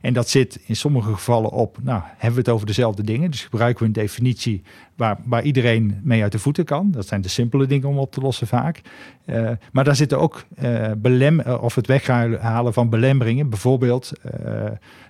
En 0.00 0.12
dat 0.12 0.28
zit 0.28 0.60
in 0.66 0.76
sommige 0.76 1.12
gevallen 1.12 1.50
op, 1.50 1.78
nou, 1.82 2.02
hebben 2.04 2.32
we 2.32 2.38
het 2.38 2.48
over 2.48 2.66
dezelfde 2.66 3.02
dingen. 3.02 3.31
Dus 3.31 3.43
gebruiken 3.43 3.81
we 3.81 3.87
een 3.87 3.93
definitie 3.93 4.62
waar, 4.96 5.19
waar 5.25 5.43
iedereen 5.43 6.00
mee 6.02 6.22
uit 6.22 6.32
de 6.32 6.38
voeten 6.38 6.64
kan. 6.64 6.90
Dat 6.90 7.06
zijn 7.06 7.20
de 7.20 7.28
simpele 7.28 7.66
dingen 7.66 7.88
om 7.88 7.98
op 7.98 8.12
te 8.12 8.20
lossen 8.20 8.46
vaak. 8.46 8.81
Uh, 9.26 9.50
maar 9.72 9.84
daar 9.84 9.96
zitten 9.96 10.20
ook 10.20 10.44
uh, 10.62 10.90
belem 10.96 11.40
of 11.40 11.75
het 11.75 11.87
weghalen 11.87 12.72
van 12.72 12.90
belemmeringen. 12.90 13.48
Bijvoorbeeld, 13.48 14.12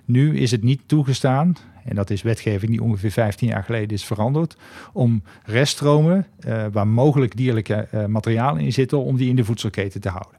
nu 0.05 0.37
is 0.37 0.51
het 0.51 0.63
niet 0.63 0.81
toegestaan, 0.85 1.55
en 1.85 1.95
dat 1.95 2.09
is 2.09 2.21
wetgeving 2.21 2.71
die 2.71 2.83
ongeveer 2.83 3.11
15 3.11 3.47
jaar 3.47 3.63
geleden 3.63 3.89
is 3.89 4.05
veranderd, 4.05 4.57
om 4.93 5.23
reststromen 5.43 6.27
waar 6.71 6.87
mogelijk 6.87 7.35
dierlijke 7.37 7.87
materialen 8.07 8.61
in 8.61 8.73
zitten, 8.73 9.03
om 9.03 9.17
die 9.17 9.29
in 9.29 9.35
de 9.35 9.45
voedselketen 9.45 10.01
te 10.01 10.09
houden. 10.09 10.37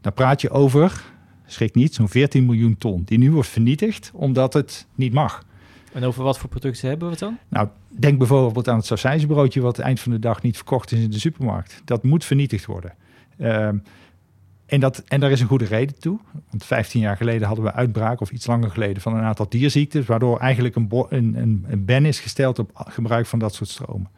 Dan 0.00 0.12
praat 0.12 0.40
je 0.40 0.50
over 0.50 1.02
schrik 1.52 1.74
niet, 1.74 1.94
zo'n 1.94 2.08
14 2.08 2.46
miljoen 2.46 2.76
ton, 2.76 3.02
die 3.04 3.18
nu 3.18 3.32
wordt 3.32 3.48
vernietigd 3.48 4.10
omdat 4.14 4.52
het 4.52 4.86
niet 4.94 5.12
mag. 5.12 5.44
En 5.92 6.04
over 6.04 6.22
wat 6.22 6.38
voor 6.38 6.48
producten 6.48 6.88
hebben 6.88 7.06
we 7.06 7.12
het 7.12 7.22
dan? 7.22 7.38
Nou, 7.48 7.68
denk 7.88 8.18
bijvoorbeeld 8.18 8.68
aan 8.68 8.76
het 8.76 8.86
sausijsbroodje 8.86 9.60
wat 9.60 9.78
eind 9.78 10.00
van 10.00 10.12
de 10.12 10.18
dag 10.18 10.42
niet 10.42 10.56
verkocht 10.56 10.92
is 10.92 11.00
in 11.00 11.10
de 11.10 11.18
supermarkt. 11.18 11.82
Dat 11.84 12.02
moet 12.02 12.24
vernietigd 12.24 12.66
worden. 12.66 12.94
Uh, 13.38 13.68
en, 14.66 14.80
dat, 14.80 15.02
en 15.08 15.20
daar 15.20 15.30
is 15.30 15.40
een 15.40 15.46
goede 15.46 15.64
reden 15.64 15.98
toe. 15.98 16.18
Want 16.50 16.64
15 16.64 17.00
jaar 17.00 17.16
geleden 17.16 17.46
hadden 17.46 17.64
we 17.64 17.72
uitbraak, 17.72 18.20
of 18.20 18.30
iets 18.30 18.46
langer 18.46 18.70
geleden, 18.70 19.02
van 19.02 19.16
een 19.16 19.22
aantal 19.22 19.48
dierziektes, 19.48 20.06
waardoor 20.06 20.38
eigenlijk 20.38 20.76
een, 20.76 20.88
een, 21.08 21.34
een, 21.36 21.64
een 21.68 21.84
ban 21.84 22.04
is 22.04 22.20
gesteld 22.20 22.58
op 22.58 22.70
gebruik 22.74 23.26
van 23.26 23.38
dat 23.38 23.54
soort 23.54 23.70
stromen. 23.70 24.10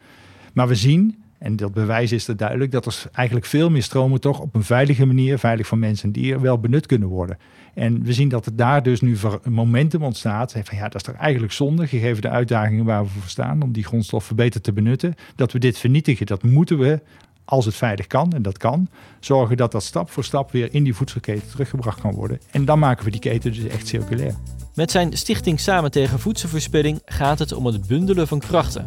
Maar 0.53 0.67
we 0.67 0.75
zien 0.75 1.22
en 1.43 1.55
dat 1.55 1.73
bewijs 1.73 2.11
is 2.11 2.27
er 2.27 2.37
duidelijk 2.37 2.71
dat 2.71 2.85
er 2.85 3.03
eigenlijk 3.11 3.45
veel 3.45 3.69
meer 3.69 3.83
stromen 3.83 4.21
toch 4.21 4.39
op 4.39 4.55
een 4.55 4.63
veilige 4.63 5.05
manier, 5.05 5.39
veilig 5.39 5.67
voor 5.67 5.77
mensen 5.77 6.05
en 6.05 6.11
dieren, 6.11 6.41
wel 6.41 6.59
benut 6.59 6.85
kunnen 6.85 7.07
worden. 7.07 7.37
En 7.73 8.03
we 8.03 8.13
zien 8.13 8.29
dat 8.29 8.45
er 8.45 8.55
daar 8.55 8.83
dus 8.83 9.01
nu 9.01 9.17
momentum 9.49 10.03
ontstaat. 10.03 10.51
Van 10.51 10.77
ja, 10.77 10.83
dat 10.83 10.95
is 10.95 11.01
toch 11.01 11.15
eigenlijk 11.15 11.53
zonde, 11.53 11.87
gegeven 11.87 12.21
de 12.21 12.29
uitdagingen 12.29 12.85
waar 12.85 13.03
we 13.03 13.09
voor 13.09 13.29
staan, 13.29 13.61
om 13.61 13.71
die 13.71 13.83
grondstoffen 13.83 14.35
beter 14.35 14.61
te 14.61 14.73
benutten. 14.73 15.15
Dat 15.35 15.51
we 15.51 15.59
dit 15.59 15.77
vernietigen, 15.77 16.25
dat 16.25 16.43
moeten 16.43 16.77
we, 16.77 16.99
als 17.45 17.65
het 17.65 17.75
veilig 17.75 18.07
kan, 18.07 18.31
en 18.31 18.41
dat 18.41 18.57
kan, 18.57 18.87
zorgen 19.19 19.57
dat 19.57 19.71
dat 19.71 19.83
stap 19.83 20.09
voor 20.09 20.23
stap 20.23 20.51
weer 20.51 20.73
in 20.73 20.83
die 20.83 20.95
voedselketen 20.95 21.49
teruggebracht 21.49 22.01
kan 22.01 22.13
worden. 22.13 22.39
En 22.51 22.65
dan 22.65 22.79
maken 22.79 23.05
we 23.05 23.11
die 23.11 23.19
keten 23.19 23.53
dus 23.53 23.67
echt 23.67 23.87
circulair. 23.87 24.35
Met 24.75 24.91
zijn 24.91 25.17
stichting 25.17 25.59
Samen 25.59 25.91
tegen 25.91 26.19
Voedselverspilling 26.19 27.01
gaat 27.05 27.39
het 27.39 27.53
om 27.53 27.65
het 27.65 27.87
bundelen 27.87 28.27
van 28.27 28.39
krachten. 28.39 28.85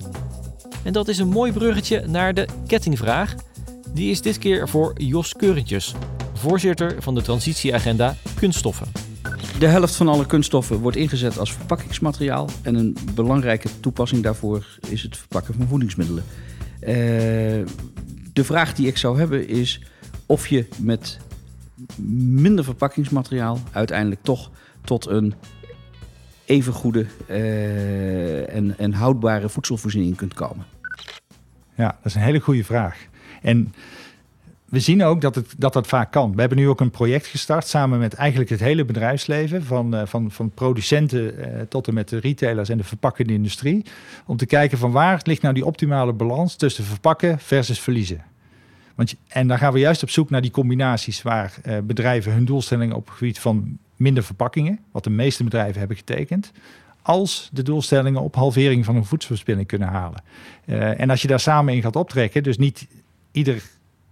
En 0.87 0.93
dat 0.93 1.09
is 1.09 1.19
een 1.19 1.28
mooi 1.28 1.52
bruggetje 1.52 2.07
naar 2.07 2.35
de 2.35 2.47
kettingvraag. 2.66 3.35
Die 3.95 4.11
is 4.11 4.23
dit 4.23 4.38
keer 4.38 4.69
voor 4.69 4.93
Jos 4.97 5.33
Keurentjes, 5.33 5.95
voorzitter 6.35 7.02
van 7.02 7.14
de 7.14 7.23
transitieagenda 7.23 8.16
Kunststoffen. 8.35 8.87
De 9.59 9.66
helft 9.66 9.97
van 9.97 10.09
alle 10.09 10.26
kunststoffen 10.26 10.78
wordt 10.78 10.97
ingezet 10.97 11.38
als 11.38 11.52
verpakkingsmateriaal. 11.52 12.49
En 12.62 12.75
een 12.75 12.97
belangrijke 13.14 13.69
toepassing 13.81 14.23
daarvoor 14.23 14.78
is 14.88 15.02
het 15.02 15.16
verpakken 15.16 15.55
van 15.55 15.66
voedingsmiddelen. 15.66 16.25
Uh, 16.81 16.88
de 18.33 18.45
vraag 18.45 18.75
die 18.75 18.87
ik 18.87 18.97
zou 18.97 19.19
hebben 19.19 19.49
is 19.49 19.81
of 20.26 20.47
je 20.47 20.66
met 20.78 21.19
minder 22.19 22.64
verpakkingsmateriaal 22.64 23.59
uiteindelijk 23.73 24.23
toch 24.23 24.50
tot 24.85 25.07
een 25.07 25.35
even 26.45 26.73
goede 26.73 27.07
uh, 27.28 28.55
en, 28.55 28.78
en 28.78 28.93
houdbare 28.93 29.49
voedselvoorziening 29.49 30.16
kunt 30.16 30.35
komen. 30.35 30.75
Ja, 31.76 31.87
dat 31.87 32.04
is 32.04 32.14
een 32.14 32.21
hele 32.21 32.40
goede 32.40 32.64
vraag. 32.64 33.06
En 33.42 33.75
we 34.68 34.80
zien 34.80 35.04
ook 35.04 35.21
dat, 35.21 35.35
het, 35.35 35.54
dat 35.59 35.73
dat 35.73 35.87
vaak 35.87 36.12
kan. 36.12 36.35
We 36.35 36.40
hebben 36.40 36.59
nu 36.59 36.68
ook 36.68 36.80
een 36.80 36.90
project 36.90 37.26
gestart 37.26 37.66
samen 37.66 37.99
met 37.99 38.14
eigenlijk 38.14 38.50
het 38.50 38.61
hele 38.61 38.85
bedrijfsleven, 38.85 39.64
van, 39.64 39.95
uh, 39.95 40.02
van, 40.04 40.30
van 40.30 40.50
producenten 40.50 41.38
uh, 41.38 41.61
tot 41.68 41.88
en 41.88 41.95
met 41.95 42.09
de 42.09 42.18
retailers 42.18 42.68
en 42.68 42.76
de 42.76 42.85
verpakkende 42.85 43.33
industrie, 43.33 43.85
om 44.26 44.37
te 44.37 44.47
kijken 44.47 44.78
van 44.78 44.90
waar 44.90 45.21
ligt 45.23 45.42
nou 45.42 45.54
die 45.54 45.64
optimale 45.64 46.12
balans 46.12 46.56
tussen 46.56 46.85
verpakken 46.85 47.38
versus 47.38 47.80
verliezen. 47.80 48.25
Want, 48.95 49.14
en 49.28 49.49
dan 49.49 49.59
gaan 49.59 49.73
we 49.73 49.78
juist 49.78 50.02
op 50.02 50.11
zoek 50.11 50.30
naar 50.30 50.40
die 50.42 50.50
combinaties 50.50 51.23
waar 51.23 51.54
uh, 51.66 51.78
bedrijven 51.83 52.33
hun 52.33 52.45
doelstellingen 52.45 52.97
op 52.97 53.06
het 53.06 53.16
gebied 53.16 53.38
van 53.38 53.78
minder 53.97 54.23
verpakkingen, 54.23 54.78
wat 54.92 55.04
de 55.04 55.11
meeste 55.11 55.45
bedrijven 55.45 55.78
hebben 55.78 55.97
getekend, 55.97 56.52
als 57.06 57.48
de 57.52 57.62
doelstellingen 57.62 58.22
op 58.22 58.34
halvering 58.34 58.84
van 58.84 58.94
hun 58.94 59.04
voedselverspilling 59.04 59.66
kunnen 59.66 59.88
halen. 59.88 60.22
Uh, 60.64 61.00
en 61.00 61.10
als 61.10 61.22
je 61.22 61.28
daar 61.28 61.40
samen 61.40 61.75
in 61.75 61.82
gaat 61.82 61.96
optrekken, 61.96 62.42
dus 62.42 62.58
niet 62.58 62.86
ieder 63.32 63.62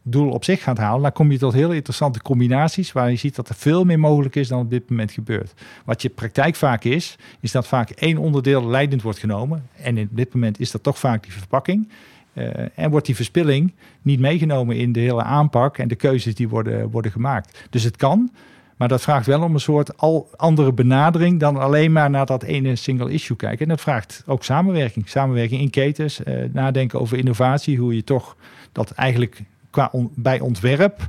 doel 0.03 0.31
op 0.31 0.45
zich 0.45 0.63
gaat 0.63 0.79
halen, 0.79 1.03
dan 1.03 1.13
kom 1.13 1.33
je 1.33 1.39
tot 1.39 1.53
heel 1.53 1.73
interessante 1.73 2.23
combinaties 2.23 2.93
waar 2.93 3.11
je 3.11 3.17
ziet 3.17 3.35
dat 3.35 3.49
er 3.49 3.55
veel 3.55 3.85
meer 3.85 3.99
mogelijk 3.99 4.37
is 4.37 4.49
dan 4.49 4.61
op 4.61 4.71
dit 4.71 4.91
moment 4.91 5.13
gebeurt. 5.13 5.53
Wat 5.85 6.03
je 6.03 6.09
praktijk 6.09 6.55
vaak 6.55 6.85
is, 6.85 7.17
is 7.41 7.53
dat 7.53 7.67
vaak 7.67 7.91
één 7.91 8.19
onderdeel 8.19 8.67
leidend 8.67 9.03
wordt 9.03 9.19
genomen. 9.19 9.69
En 9.77 9.97
in 9.99 10.09
dit 10.11 10.35
moment 10.35 10.61
is 10.61 10.71
dat 10.71 10.83
toch 10.83 10.99
vaak 10.99 11.23
die 11.23 11.33
verpakking. 11.33 11.89
Uh, 12.33 12.49
en 12.75 12.91
wordt 12.91 13.07
die 13.07 13.15
verspilling 13.15 13.73
niet 14.03 14.21
meegenomen 14.21 14.77
in 14.77 14.93
de 14.93 15.01
hele 15.01 15.23
aanpak 15.23 15.79
en 15.79 15.89
de 15.89 15.95
keuzes 15.95 16.35
die 16.35 16.49
worden, 16.49 16.91
worden 16.91 17.13
gemaakt. 17.13 17.67
Dus 17.71 17.83
het 17.83 17.97
kan, 17.97 18.31
maar 18.77 18.89
dat 18.89 19.03
vraagt 19.03 19.27
wel 19.27 19.43
om 19.43 19.55
een 19.55 19.61
soort 19.61 19.97
al 19.97 20.31
andere 20.37 20.73
benadering 20.73 21.41
dan 21.41 21.57
alleen 21.57 21.93
maar 21.93 22.11
naar 22.11 22.27
dat 22.27 22.43
ene 22.43 22.77
single 22.77 23.11
issue 23.11 23.37
kijken. 23.37 23.59
En 23.59 23.69
dat 23.69 23.81
vraagt 23.81 24.23
ook 24.27 24.45
samenwerking. 24.45 25.09
Samenwerking 25.09 25.61
in 25.61 25.71
ketens, 25.71 26.21
uh, 26.21 26.45
nadenken 26.53 27.01
over 27.01 27.19
innovatie, 27.19 27.79
hoe 27.79 27.95
je 27.95 28.05
toch 28.05 28.37
dat 28.73 28.91
eigenlijk 28.91 29.43
qua 29.71 29.91
bij 30.15 30.41
ontwerp 30.41 31.09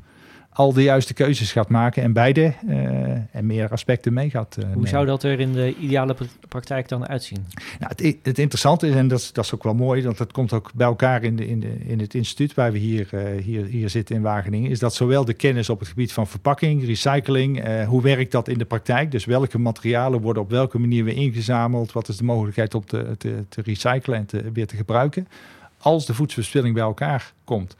al 0.55 0.73
de 0.73 0.83
juiste 0.83 1.13
keuzes 1.13 1.51
gaat 1.51 1.69
maken 1.69 2.03
en 2.03 2.13
beide 2.13 2.53
uh, 2.67 2.75
en 3.31 3.45
meer 3.45 3.71
aspecten 3.71 4.13
mee 4.13 4.29
gaat. 4.29 4.57
Uh, 4.59 4.73
Hoe 4.73 4.87
zou 4.87 5.05
dat 5.05 5.23
er 5.23 5.39
in 5.39 5.53
de 5.53 5.75
ideale 5.75 6.15
praktijk 6.49 6.87
dan 6.87 7.07
uitzien? 7.07 7.45
Nou, 7.79 7.93
het, 7.95 8.17
het, 8.23 8.39
interessante 8.39 8.87
is, 8.87 8.95
en 8.95 9.07
dat, 9.07 9.29
dat 9.33 9.45
is 9.45 9.53
ook 9.53 9.63
wel 9.63 9.73
mooi, 9.73 10.03
want 10.03 10.17
dat 10.17 10.31
komt 10.31 10.53
ook 10.53 10.71
bij 10.73 10.87
elkaar 10.87 11.23
in, 11.23 11.35
de, 11.35 11.47
in, 11.47 11.59
de, 11.59 11.75
in 11.85 11.99
het 11.99 12.13
instituut 12.13 12.53
waar 12.53 12.71
we 12.71 12.77
hier, 12.77 13.09
uh, 13.13 13.43
hier, 13.43 13.65
hier 13.65 13.89
zitten 13.89 14.15
in 14.15 14.21
Wageningen, 14.21 14.71
is 14.71 14.79
dat 14.79 14.93
zowel 14.93 15.25
de 15.25 15.33
kennis 15.33 15.69
op 15.69 15.79
het 15.79 15.87
gebied 15.87 16.13
van 16.13 16.27
verpakking, 16.27 16.85
recycling, 16.85 17.83
hoe 17.85 18.01
werkt 18.01 18.31
dat 18.31 18.47
in 18.47 18.57
de 18.57 18.65
praktijk? 18.65 19.11
Dus 19.11 19.25
welke 19.25 19.59
materialen 19.59 20.21
worden 20.21 20.43
op 20.43 20.49
welke 20.49 20.79
manier 20.79 21.03
weer 21.03 21.15
ingezameld? 21.15 21.91
Wat 21.91 22.07
is 22.07 22.17
de 22.17 22.23
mogelijkheid 22.23 22.73
om 22.73 22.85
te, 22.85 23.15
te, 23.17 23.45
te 23.49 23.61
recyclen 23.61 24.17
en 24.17 24.25
te, 24.25 24.51
weer 24.51 24.67
te 24.67 24.75
gebruiken? 24.75 25.27
Als 25.77 26.05
de 26.05 26.13
voedselverspilling 26.13 26.73
bij 26.73 26.83
elkaar 26.83 27.33
komt. 27.43 27.75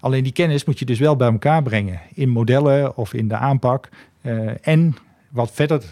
Alleen 0.00 0.22
die 0.22 0.32
kennis 0.32 0.64
moet 0.64 0.78
je 0.78 0.84
dus 0.84 0.98
wel 0.98 1.16
bij 1.16 1.30
elkaar 1.30 1.62
brengen 1.62 2.00
in 2.14 2.28
modellen 2.28 2.96
of 2.96 3.14
in 3.14 3.28
de 3.28 3.36
aanpak. 3.36 3.88
Uh, 4.22 4.50
en 4.60 4.94
wat 5.28 5.50
verder 5.52 5.84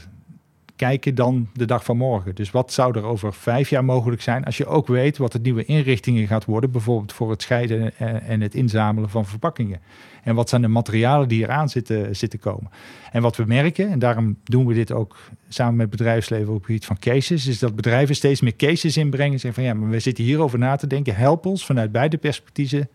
kijken 0.78 1.14
dan 1.14 1.48
de 1.52 1.64
dag 1.64 1.84
van 1.84 1.96
morgen. 1.96 2.34
Dus 2.34 2.50
wat 2.50 2.72
zou 2.72 2.98
er 2.98 3.04
over 3.04 3.34
vijf 3.34 3.70
jaar 3.70 3.84
mogelijk 3.84 4.22
zijn 4.22 4.44
als 4.44 4.56
je 4.56 4.66
ook 4.66 4.86
weet 4.86 5.18
wat 5.18 5.32
de 5.32 5.38
nieuwe 5.42 5.64
inrichtingen 5.64 6.26
gaat 6.26 6.44
worden, 6.44 6.70
bijvoorbeeld 6.70 7.12
voor 7.12 7.30
het 7.30 7.42
scheiden 7.42 7.98
en 8.22 8.40
het 8.40 8.54
inzamelen 8.54 9.10
van 9.10 9.26
verpakkingen. 9.26 9.80
En 10.22 10.34
wat 10.34 10.48
zijn 10.48 10.62
de 10.62 10.68
materialen 10.68 11.28
die 11.28 11.42
eraan 11.42 11.68
zitten, 11.68 12.16
zitten 12.16 12.38
komen. 12.38 12.70
En 13.12 13.22
wat 13.22 13.36
we 13.36 13.44
merken, 13.44 13.90
en 13.90 13.98
daarom 13.98 14.36
doen 14.44 14.66
we 14.66 14.74
dit 14.74 14.92
ook 14.92 15.16
samen 15.48 15.76
met 15.76 15.90
bedrijfsleven 15.90 16.48
op 16.48 16.54
het 16.54 16.64
gebied 16.64 16.86
van 16.86 16.98
cases, 16.98 17.46
is 17.46 17.58
dat 17.58 17.76
bedrijven 17.76 18.14
steeds 18.14 18.40
meer 18.40 18.56
cases 18.56 18.96
inbrengen. 18.96 19.32
En 19.32 19.40
zeggen 19.40 19.62
van 19.62 19.72
ja, 19.72 19.78
maar 19.80 19.90
we 19.90 20.00
zitten 20.00 20.24
hierover 20.24 20.58
na 20.58 20.76
te 20.76 20.86
denken. 20.86 21.16
Help 21.16 21.46
ons 21.46 21.66
vanuit 21.66 21.92
beide 21.92 22.16
perspectieven, 22.16 22.88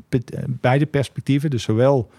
beide 0.48 0.86
perspectieven 0.86 1.50
dus 1.50 1.64
zowel 1.64 2.12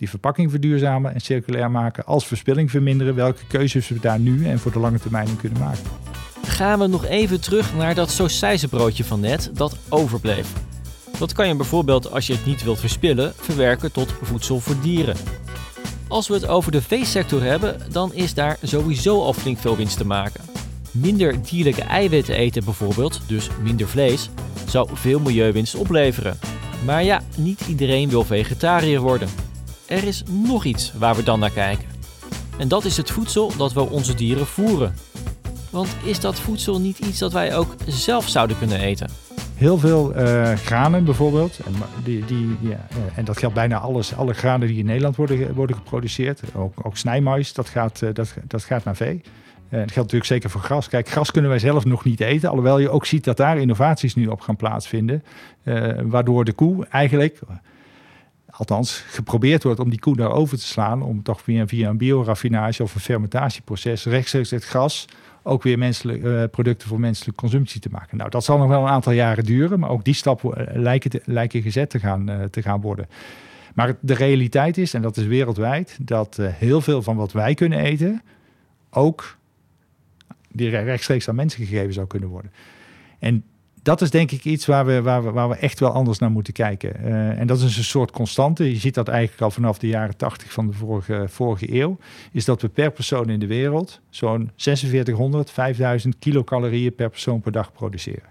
die 0.00 0.08
verpakking 0.08 0.50
verduurzamen 0.50 1.14
en 1.14 1.20
circulair 1.20 1.70
maken 1.70 2.04
als 2.04 2.26
verspilling 2.26 2.70
verminderen. 2.70 3.14
Welke 3.14 3.46
keuzes 3.48 3.88
we 3.88 4.00
daar 4.00 4.18
nu 4.18 4.46
en 4.46 4.58
voor 4.58 4.72
de 4.72 4.78
lange 4.78 4.98
termijn 4.98 5.28
in 5.28 5.36
kunnen 5.36 5.58
maken. 5.58 5.82
Gaan 6.42 6.78
we 6.78 6.86
nog 6.86 7.04
even 7.04 7.40
terug 7.40 7.74
naar 7.74 7.94
dat 7.94 8.68
broodje 8.70 9.04
van 9.04 9.20
net 9.20 9.50
dat 9.54 9.76
overbleef. 9.88 10.52
Dat 11.18 11.32
kan 11.32 11.48
je 11.48 11.54
bijvoorbeeld, 11.54 12.10
als 12.12 12.26
je 12.26 12.32
het 12.32 12.46
niet 12.46 12.64
wilt 12.64 12.80
verspillen, 12.80 13.32
verwerken 13.36 13.92
tot 13.92 14.14
voedsel 14.22 14.60
voor 14.60 14.80
dieren. 14.82 15.16
Als 16.08 16.28
we 16.28 16.34
het 16.34 16.46
over 16.46 16.72
de 16.72 16.82
veesector 16.82 17.42
hebben, 17.42 17.80
dan 17.92 18.14
is 18.14 18.34
daar 18.34 18.56
sowieso 18.62 19.22
al 19.22 19.32
flink 19.32 19.58
veel 19.58 19.76
winst 19.76 19.96
te 19.96 20.06
maken. 20.06 20.44
Minder 20.90 21.42
dierlijke 21.42 21.82
eiwitten 21.82 22.34
eten 22.34 22.64
bijvoorbeeld, 22.64 23.20
dus 23.26 23.48
minder 23.62 23.88
vlees, 23.88 24.30
zou 24.66 24.88
veel 24.92 25.20
milieuwinst 25.20 25.74
opleveren. 25.74 26.38
Maar 26.84 27.04
ja, 27.04 27.22
niet 27.36 27.60
iedereen 27.60 28.08
wil 28.08 28.24
vegetariër 28.24 29.00
worden. 29.00 29.28
Er 29.90 30.04
is 30.04 30.22
nog 30.30 30.64
iets 30.64 30.92
waar 30.92 31.14
we 31.14 31.22
dan 31.22 31.40
naar 31.40 31.50
kijken. 31.50 31.88
En 32.58 32.68
dat 32.68 32.84
is 32.84 32.96
het 32.96 33.10
voedsel 33.10 33.56
dat 33.56 33.72
we 33.72 33.80
onze 33.80 34.14
dieren 34.14 34.46
voeren. 34.46 34.94
Want 35.70 35.88
is 36.04 36.20
dat 36.20 36.40
voedsel 36.40 36.80
niet 36.80 36.98
iets 36.98 37.18
dat 37.18 37.32
wij 37.32 37.56
ook 37.56 37.74
zelf 37.86 38.28
zouden 38.28 38.58
kunnen 38.58 38.80
eten? 38.80 39.10
heel 39.60 39.78
veel 39.78 40.16
uh, 40.16 40.52
granen 40.52 41.04
bijvoorbeeld. 41.04 41.60
En, 41.66 41.72
die, 42.04 42.24
die, 42.24 42.56
ja, 42.60 42.86
eh, 42.90 43.18
en 43.18 43.24
dat 43.24 43.38
geldt 43.38 43.54
bijna 43.54 43.78
alles, 43.78 44.16
alle 44.16 44.32
granen 44.32 44.68
die 44.68 44.78
in 44.78 44.86
Nederland 44.86 45.16
worden, 45.16 45.54
worden 45.54 45.76
geproduceerd. 45.76 46.42
Ook, 46.54 46.74
ook 46.82 47.02
dat 47.54 47.68
gaat, 47.68 48.00
uh, 48.00 48.10
dat, 48.12 48.34
dat 48.46 48.64
gaat 48.64 48.84
naar 48.84 48.96
vee. 48.96 49.14
Uh, 49.14 49.20
dat 49.70 49.78
geldt 49.78 49.94
natuurlijk 49.94 50.24
zeker 50.24 50.50
voor 50.50 50.60
gras. 50.60 50.88
Kijk, 50.88 51.08
gras 51.08 51.30
kunnen 51.30 51.50
wij 51.50 51.58
zelf 51.58 51.84
nog 51.84 52.04
niet 52.04 52.20
eten. 52.20 52.48
Alhoewel 52.48 52.78
je 52.78 52.90
ook 52.90 53.06
ziet 53.06 53.24
dat 53.24 53.36
daar 53.36 53.58
innovaties 53.58 54.14
nu 54.14 54.26
op 54.26 54.40
gaan 54.40 54.56
plaatsvinden. 54.56 55.24
waardoor 56.02 56.44
de 56.44 56.52
koe 56.52 56.86
eigenlijk, 56.86 57.38
althans 58.60 59.04
geprobeerd 59.06 59.62
wordt 59.62 59.80
om 59.80 59.90
die 59.90 59.98
koe 59.98 60.16
daarover 60.16 60.58
te 60.58 60.64
slaan. 60.64 61.02
Om 61.02 61.22
toch 61.22 61.42
via, 61.42 61.66
via 61.66 61.88
een 61.88 61.96
bioraffinage 61.96 62.82
of 62.82 62.94
een 62.94 63.00
fermentatieproces 63.00 64.04
rechtstreeks 64.04 64.50
het 64.50 64.64
gras 64.64 65.06
ook 65.42 65.62
weer 65.62 65.78
menselijke 65.78 66.28
uh, 66.28 66.44
producten 66.50 66.88
voor 66.88 67.00
menselijke 67.00 67.40
consumptie 67.40 67.80
te 67.80 67.88
maken. 67.90 68.16
Nou, 68.16 68.30
dat 68.30 68.44
zal 68.44 68.58
nog 68.58 68.68
wel 68.68 68.82
een 68.82 68.88
aantal 68.88 69.12
jaren 69.12 69.44
duren, 69.44 69.80
maar 69.80 69.90
ook 69.90 70.04
die 70.04 70.14
stap 70.14 70.42
uh, 70.42 70.50
lijken, 70.72 71.20
lijken 71.24 71.62
gezet 71.62 71.90
te 71.90 71.98
gaan, 71.98 72.30
uh, 72.30 72.42
te 72.44 72.62
gaan 72.62 72.80
worden. 72.80 73.08
Maar 73.74 73.96
de 74.00 74.14
realiteit 74.14 74.78
is, 74.78 74.94
en 74.94 75.02
dat 75.02 75.16
is 75.16 75.24
wereldwijd, 75.24 75.98
dat 76.00 76.38
heel 76.42 76.80
veel 76.80 77.02
van 77.02 77.16
wat 77.16 77.32
wij 77.32 77.54
kunnen 77.54 77.78
eten 77.78 78.22
ook 78.90 79.36
die 80.52 80.68
rechtstreeks 80.68 81.28
aan 81.28 81.34
mensen 81.34 81.64
gegeven 81.64 81.92
zou 81.92 82.06
kunnen 82.06 82.28
worden. 82.28 82.52
En 83.18 83.44
dat 83.82 84.00
is 84.00 84.10
denk 84.10 84.30
ik 84.30 84.44
iets 84.44 84.66
waar 84.66 84.86
we, 84.86 85.02
waar 85.02 85.24
we, 85.24 85.30
waar 85.30 85.48
we 85.48 85.54
echt 85.54 85.80
wel 85.80 85.90
anders 85.90 86.18
naar 86.18 86.30
moeten 86.30 86.52
kijken. 86.52 86.92
Uh, 87.04 87.38
en 87.38 87.46
dat 87.46 87.60
is 87.60 87.76
een 87.76 87.84
soort 87.84 88.10
constante. 88.10 88.72
Je 88.72 88.78
ziet 88.78 88.94
dat 88.94 89.08
eigenlijk 89.08 89.42
al 89.42 89.50
vanaf 89.50 89.78
de 89.78 89.86
jaren 89.86 90.16
80 90.16 90.52
van 90.52 90.66
de 90.66 90.72
vorige, 90.72 91.24
vorige 91.28 91.74
eeuw. 91.74 91.98
Is 92.32 92.44
dat 92.44 92.62
we 92.62 92.68
per 92.68 92.90
persoon 92.90 93.28
in 93.28 93.38
de 93.38 93.46
wereld 93.46 94.00
zo'n 94.08 94.50
4600, 94.56 95.50
5000 95.50 96.18
kilocalorieën 96.18 96.94
per 96.94 97.10
persoon 97.10 97.40
per 97.40 97.52
dag 97.52 97.72
produceren. 97.72 98.28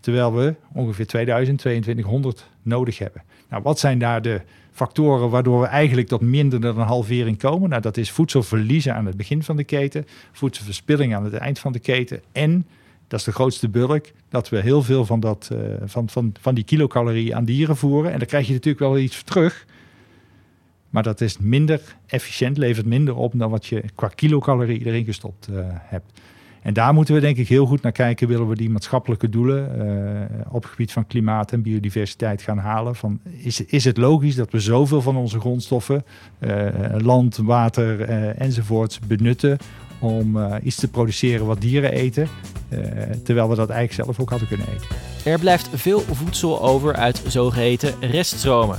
Terwijl 0.00 0.34
we 0.34 0.54
ongeveer 0.72 1.06
2000, 1.06 1.58
2200 1.58 2.48
nodig 2.62 2.98
hebben. 2.98 3.22
Nou, 3.48 3.62
wat 3.62 3.78
zijn 3.78 3.98
daar 3.98 4.22
de 4.22 4.40
factoren 4.72 5.30
waardoor 5.30 5.60
we 5.60 5.66
eigenlijk 5.66 6.08
tot 6.08 6.20
minder 6.20 6.60
dan 6.60 6.78
een 6.78 6.86
halvering 6.86 7.38
komen? 7.38 7.68
Nou, 7.68 7.82
dat 7.82 7.96
is 7.96 8.10
voedselverliezen 8.10 8.94
aan 8.94 9.06
het 9.06 9.16
begin 9.16 9.42
van 9.42 9.56
de 9.56 9.64
keten, 9.64 10.06
voedselverspilling 10.32 11.14
aan 11.14 11.24
het 11.24 11.34
eind 11.34 11.58
van 11.58 11.72
de 11.72 11.78
keten 11.78 12.20
en 12.32 12.66
dat 13.10 13.18
is 13.18 13.24
de 13.24 13.32
grootste 13.32 13.68
bulk. 13.68 14.10
Dat 14.28 14.48
we 14.48 14.60
heel 14.60 14.82
veel 14.82 15.04
van, 15.04 15.20
dat, 15.20 15.50
uh, 15.52 15.58
van, 15.84 16.08
van, 16.08 16.34
van 16.40 16.54
die 16.54 16.64
kilocalorie 16.64 17.36
aan 17.36 17.44
dieren 17.44 17.76
voeren. 17.76 18.12
En 18.12 18.18
daar 18.18 18.26
krijg 18.26 18.46
je 18.46 18.52
natuurlijk 18.52 18.84
wel 18.84 18.98
iets 18.98 19.22
terug. 19.22 19.66
Maar 20.90 21.02
dat 21.02 21.20
is 21.20 21.38
minder 21.38 21.96
efficiënt, 22.06 22.56
levert 22.56 22.86
minder 22.86 23.14
op 23.14 23.32
dan 23.36 23.50
wat 23.50 23.66
je 23.66 23.82
qua 23.94 24.08
kilocalorie 24.08 24.86
erin 24.86 25.04
gestopt 25.04 25.48
uh, 25.50 25.58
hebt. 25.66 26.20
En 26.62 26.74
daar 26.74 26.94
moeten 26.94 27.14
we 27.14 27.20
denk 27.20 27.36
ik 27.36 27.48
heel 27.48 27.66
goed 27.66 27.82
naar 27.82 27.92
kijken. 27.92 28.28
Willen 28.28 28.48
we 28.48 28.56
die 28.56 28.70
maatschappelijke 28.70 29.28
doelen 29.28 29.86
uh, 29.86 30.46
op 30.48 30.62
het 30.62 30.70
gebied 30.70 30.92
van 30.92 31.06
klimaat 31.06 31.52
en 31.52 31.62
biodiversiteit 31.62 32.42
gaan 32.42 32.58
halen? 32.58 32.94
Van, 32.94 33.20
is, 33.36 33.64
is 33.64 33.84
het 33.84 33.96
logisch 33.96 34.34
dat 34.34 34.50
we 34.50 34.60
zoveel 34.60 35.02
van 35.02 35.16
onze 35.16 35.40
grondstoffen, 35.40 36.04
land, 36.98 37.36
water 37.36 38.00
enzovoorts 38.38 38.98
benutten 38.98 39.58
om 40.00 40.36
uh, 40.36 40.54
iets 40.62 40.76
te 40.76 40.88
produceren 40.88 41.46
wat 41.46 41.60
dieren 41.60 41.92
eten, 41.92 42.28
uh, 42.68 42.78
terwijl 43.24 43.48
we 43.48 43.54
dat 43.54 43.70
eigenlijk 43.70 44.04
zelf 44.04 44.20
ook 44.20 44.30
hadden 44.30 44.48
kunnen 44.48 44.66
eten. 44.66 44.86
Er 45.24 45.38
blijft 45.38 45.68
veel 45.72 46.00
voedsel 46.00 46.62
over 46.62 46.94
uit 46.94 47.22
zogeheten 47.26 47.94
reststromen. 48.00 48.78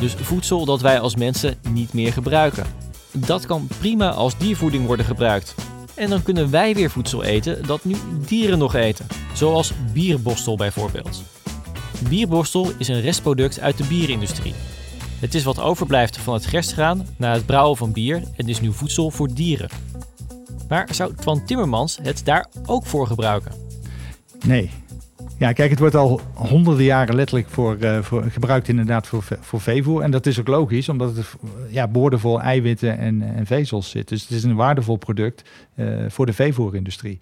Dus 0.00 0.14
voedsel 0.14 0.64
dat 0.64 0.80
wij 0.80 1.00
als 1.00 1.16
mensen 1.16 1.54
niet 1.72 1.92
meer 1.92 2.12
gebruiken. 2.12 2.64
Dat 3.12 3.46
kan 3.46 3.68
prima 3.78 4.10
als 4.10 4.38
diervoeding 4.38 4.86
worden 4.86 5.06
gebruikt. 5.06 5.54
En 5.98 6.10
dan 6.10 6.22
kunnen 6.22 6.50
wij 6.50 6.74
weer 6.74 6.90
voedsel 6.90 7.22
eten 7.22 7.66
dat 7.66 7.84
nu 7.84 7.94
dieren 8.26 8.58
nog 8.58 8.74
eten. 8.74 9.06
Zoals 9.34 9.72
bierborstel 9.92 10.56
bijvoorbeeld. 10.56 11.22
Bierborstel 12.08 12.70
is 12.78 12.88
een 12.88 13.00
restproduct 13.00 13.60
uit 13.60 13.76
de 13.76 13.84
bierindustrie. 13.84 14.54
Het 15.18 15.34
is 15.34 15.44
wat 15.44 15.60
overblijft 15.60 16.18
van 16.18 16.34
het 16.34 16.46
gerstgraan 16.46 17.06
na 17.16 17.32
het 17.32 17.46
brouwen 17.46 17.76
van 17.76 17.92
bier 17.92 18.22
en 18.36 18.48
is 18.48 18.60
nu 18.60 18.72
voedsel 18.72 19.10
voor 19.10 19.34
dieren. 19.34 19.68
Maar 20.68 20.88
zou 20.92 21.14
Twan 21.14 21.44
Timmermans 21.44 21.98
het 22.02 22.24
daar 22.24 22.48
ook 22.66 22.86
voor 22.86 23.06
gebruiken? 23.06 23.52
Nee. 24.46 24.70
Ja, 25.38 25.52
kijk, 25.52 25.70
het 25.70 25.78
wordt 25.78 25.94
al 25.94 26.20
honderden 26.34 26.84
jaren 26.84 27.14
letterlijk 27.14 27.48
voor, 27.48 27.76
uh, 27.80 28.02
voor 28.02 28.22
gebruikt 28.22 28.68
inderdaad 28.68 29.06
voor, 29.06 29.24
voor 29.40 29.60
veevoer. 29.60 30.02
En 30.02 30.10
dat 30.10 30.26
is 30.26 30.40
ook 30.40 30.48
logisch, 30.48 30.88
omdat 30.88 31.16
het 31.16 31.26
ja, 31.68 31.88
boordevol 31.88 32.40
eiwitten 32.40 32.98
en, 32.98 33.22
en 33.22 33.46
vezels 33.46 33.90
zit. 33.90 34.08
Dus 34.08 34.22
het 34.22 34.30
is 34.30 34.42
een 34.42 34.54
waardevol 34.54 34.96
product 34.96 35.42
uh, 35.74 36.04
voor 36.08 36.26
de 36.26 36.32
veevoerindustrie. 36.32 37.18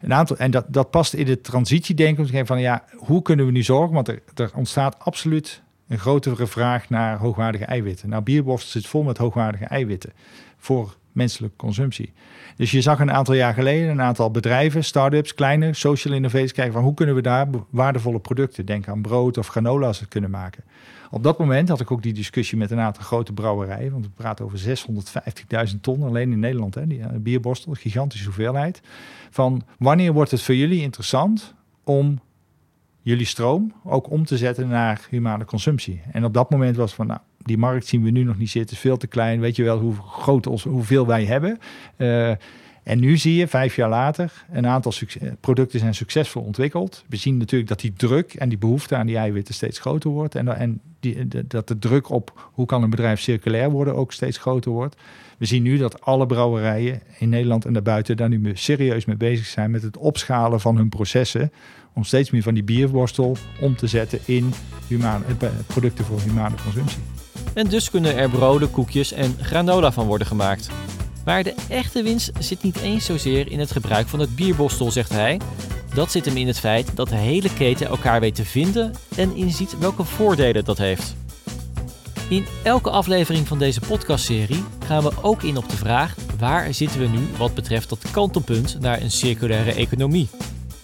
Een 0.00 0.14
aantal, 0.14 0.36
en 0.36 0.50
dat, 0.50 0.64
dat 0.68 0.90
past 0.90 1.14
in 1.14 1.26
de 1.26 1.40
transitiedenken. 1.40 2.46
Van 2.46 2.60
ja, 2.60 2.84
hoe 2.96 3.22
kunnen 3.22 3.46
we 3.46 3.52
nu 3.52 3.62
zorgen? 3.62 3.94
Want 3.94 4.08
er, 4.08 4.22
er 4.34 4.50
ontstaat 4.54 4.98
absoluut 4.98 5.62
een 5.88 5.98
grotere 5.98 6.46
vraag 6.46 6.88
naar 6.88 7.18
hoogwaardige 7.18 7.64
eiwitten. 7.64 8.08
Nou, 8.08 8.22
bierborst 8.22 8.68
zit 8.68 8.86
vol 8.86 9.02
met 9.02 9.18
hoogwaardige 9.18 9.64
eiwitten 9.64 10.12
voor 10.58 10.96
menselijke 11.18 11.56
consumptie. 11.56 12.12
Dus 12.56 12.70
je 12.70 12.80
zag 12.80 13.00
een 13.00 13.12
aantal 13.12 13.34
jaar 13.34 13.54
geleden 13.54 13.88
een 13.88 14.02
aantal 14.02 14.30
bedrijven, 14.30 14.84
start-ups, 14.84 15.34
kleine 15.34 15.74
social 15.74 16.14
innovators 16.14 16.52
kijken 16.52 16.72
van 16.72 16.82
hoe 16.82 16.94
kunnen 16.94 17.14
we 17.14 17.22
daar 17.22 17.48
waardevolle 17.70 18.18
producten, 18.18 18.66
denk 18.66 18.88
aan 18.88 19.02
brood 19.02 19.38
of 19.38 19.48
granola's, 19.48 20.08
kunnen 20.08 20.30
maken. 20.30 20.64
Op 21.10 21.22
dat 21.22 21.38
moment 21.38 21.68
had 21.68 21.80
ik 21.80 21.90
ook 21.90 22.02
die 22.02 22.12
discussie 22.12 22.58
met 22.58 22.70
een 22.70 22.80
aantal 22.80 23.02
grote 23.02 23.32
brouwerijen. 23.32 23.92
Want 23.92 24.04
we 24.04 24.10
praten 24.10 24.44
over 24.44 24.58
650.000 25.70 25.80
ton 25.80 26.02
alleen 26.02 26.32
in 26.32 26.38
Nederland. 26.38 26.74
Hè, 26.74 26.86
die 26.86 26.98
uh, 26.98 27.06
bierborstel, 27.12 27.72
gigantische 27.72 28.24
hoeveelheid. 28.24 28.80
Van 29.30 29.62
wanneer 29.78 30.12
wordt 30.12 30.30
het 30.30 30.42
voor 30.42 30.54
jullie 30.54 30.82
interessant 30.82 31.54
om 31.84 32.20
jullie 33.08 33.26
stroom 33.26 33.72
ook 33.84 34.10
om 34.10 34.24
te 34.24 34.36
zetten 34.36 34.68
naar 34.68 35.06
humane 35.10 35.44
consumptie? 35.44 36.00
En 36.12 36.24
op 36.24 36.34
dat 36.34 36.50
moment 36.50 36.76
was 36.76 36.94
van, 36.94 37.06
nou, 37.06 37.20
die 37.38 37.58
markt 37.58 37.86
zien 37.86 38.02
we 38.02 38.10
nu 38.10 38.22
nog 38.22 38.38
niet 38.38 38.50
zitten, 38.50 38.76
is 38.76 38.82
veel 38.82 38.96
te 38.96 39.06
klein. 39.06 39.40
Weet 39.40 39.56
je 39.56 39.62
wel 39.62 39.78
hoe 39.78 39.94
groot 39.94 40.46
ons, 40.46 40.62
hoeveel 40.62 41.06
wij 41.06 41.24
hebben? 41.24 41.58
Uh, 41.96 42.30
en 42.82 42.98
nu 42.98 43.16
zie 43.16 43.34
je, 43.34 43.48
vijf 43.48 43.76
jaar 43.76 43.88
later, 43.88 44.44
een 44.52 44.66
aantal 44.66 44.92
producten 45.40 45.78
zijn 45.78 45.94
succesvol 45.94 46.42
ontwikkeld. 46.42 47.04
We 47.08 47.16
zien 47.16 47.36
natuurlijk 47.36 47.68
dat 47.68 47.80
die 47.80 47.92
druk 47.92 48.34
en 48.34 48.48
die 48.48 48.58
behoefte 48.58 48.96
aan 48.96 49.06
die 49.06 49.16
eiwitten 49.16 49.54
steeds 49.54 49.78
groter 49.78 50.10
wordt. 50.10 50.34
En, 50.34 50.56
en 50.56 50.80
die, 51.00 51.28
dat 51.46 51.68
de 51.68 51.78
druk 51.78 52.10
op 52.10 52.50
hoe 52.52 52.66
kan 52.66 52.82
een 52.82 52.90
bedrijf 52.90 53.20
circulair 53.20 53.70
worden 53.70 53.94
ook 53.94 54.12
steeds 54.12 54.38
groter 54.38 54.70
wordt. 54.70 54.96
We 55.38 55.46
zien 55.46 55.62
nu 55.62 55.76
dat 55.76 56.00
alle 56.00 56.26
brouwerijen 56.26 57.02
in 57.18 57.28
Nederland 57.28 57.64
en 57.64 57.72
daarbuiten 57.72 58.16
daar 58.16 58.28
nu 58.28 58.50
serieus 58.54 59.04
mee 59.04 59.16
bezig 59.16 59.46
zijn 59.46 59.70
met 59.70 59.82
het 59.82 59.96
opschalen 59.96 60.60
van 60.60 60.76
hun 60.76 60.88
processen. 60.88 61.52
Om 61.94 62.04
steeds 62.04 62.30
meer 62.30 62.42
van 62.42 62.54
die 62.54 62.62
bierborstel 62.62 63.36
om 63.60 63.76
te 63.76 63.86
zetten 63.86 64.18
in 64.24 64.52
humane, 64.86 65.24
eh, 65.40 65.48
producten 65.66 66.04
voor 66.04 66.20
humane 66.20 66.56
consumptie. 66.62 66.98
En 67.54 67.68
dus 67.68 67.90
kunnen 67.90 68.16
er 68.16 68.30
broden, 68.30 68.70
koekjes 68.70 69.12
en 69.12 69.34
granola 69.40 69.92
van 69.92 70.06
worden 70.06 70.26
gemaakt. 70.26 70.70
Maar 71.28 71.42
de 71.42 71.54
echte 71.68 72.02
winst 72.02 72.30
zit 72.38 72.62
niet 72.62 72.80
eens 72.80 73.04
zozeer 73.04 73.50
in 73.50 73.58
het 73.58 73.70
gebruik 73.70 74.08
van 74.08 74.20
het 74.20 74.36
bierbostel, 74.36 74.90
zegt 74.90 75.12
hij. 75.12 75.40
Dat 75.94 76.10
zit 76.10 76.24
hem 76.24 76.36
in 76.36 76.46
het 76.46 76.58
feit 76.58 76.90
dat 76.94 77.08
de 77.08 77.16
hele 77.16 77.54
keten 77.54 77.86
elkaar 77.86 78.20
weet 78.20 78.34
te 78.34 78.44
vinden 78.44 78.92
en 79.16 79.36
inziet 79.36 79.78
welke 79.78 80.04
voordelen 80.04 80.64
dat 80.64 80.78
heeft. 80.78 81.14
In 82.28 82.46
elke 82.62 82.90
aflevering 82.90 83.48
van 83.48 83.58
deze 83.58 83.80
podcastserie 83.80 84.64
gaan 84.86 85.02
we 85.02 85.12
ook 85.22 85.42
in 85.42 85.56
op 85.56 85.68
de 85.68 85.76
vraag: 85.76 86.14
waar 86.38 86.74
zitten 86.74 87.00
we 87.00 87.06
nu 87.06 87.28
wat 87.36 87.54
betreft 87.54 87.88
dat 87.88 88.10
kantelpunt 88.10 88.80
naar 88.80 89.00
een 89.00 89.10
circulaire 89.10 89.72
economie? 89.72 90.28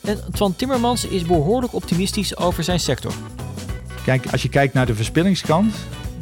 En 0.01 0.19
Twan 0.33 0.57
Timmermans 0.57 1.07
is 1.07 1.23
behoorlijk 1.23 1.75
optimistisch 1.75 2.37
over 2.37 2.65
zijn 2.65 2.81
sector. 2.81 3.13
Kijk, 4.05 4.33
als 4.33 4.43
je 4.43 4.49
kijkt 4.49 4.75
naar 4.75 4.87
de 4.87 4.95
verspillingskant, 4.95 5.75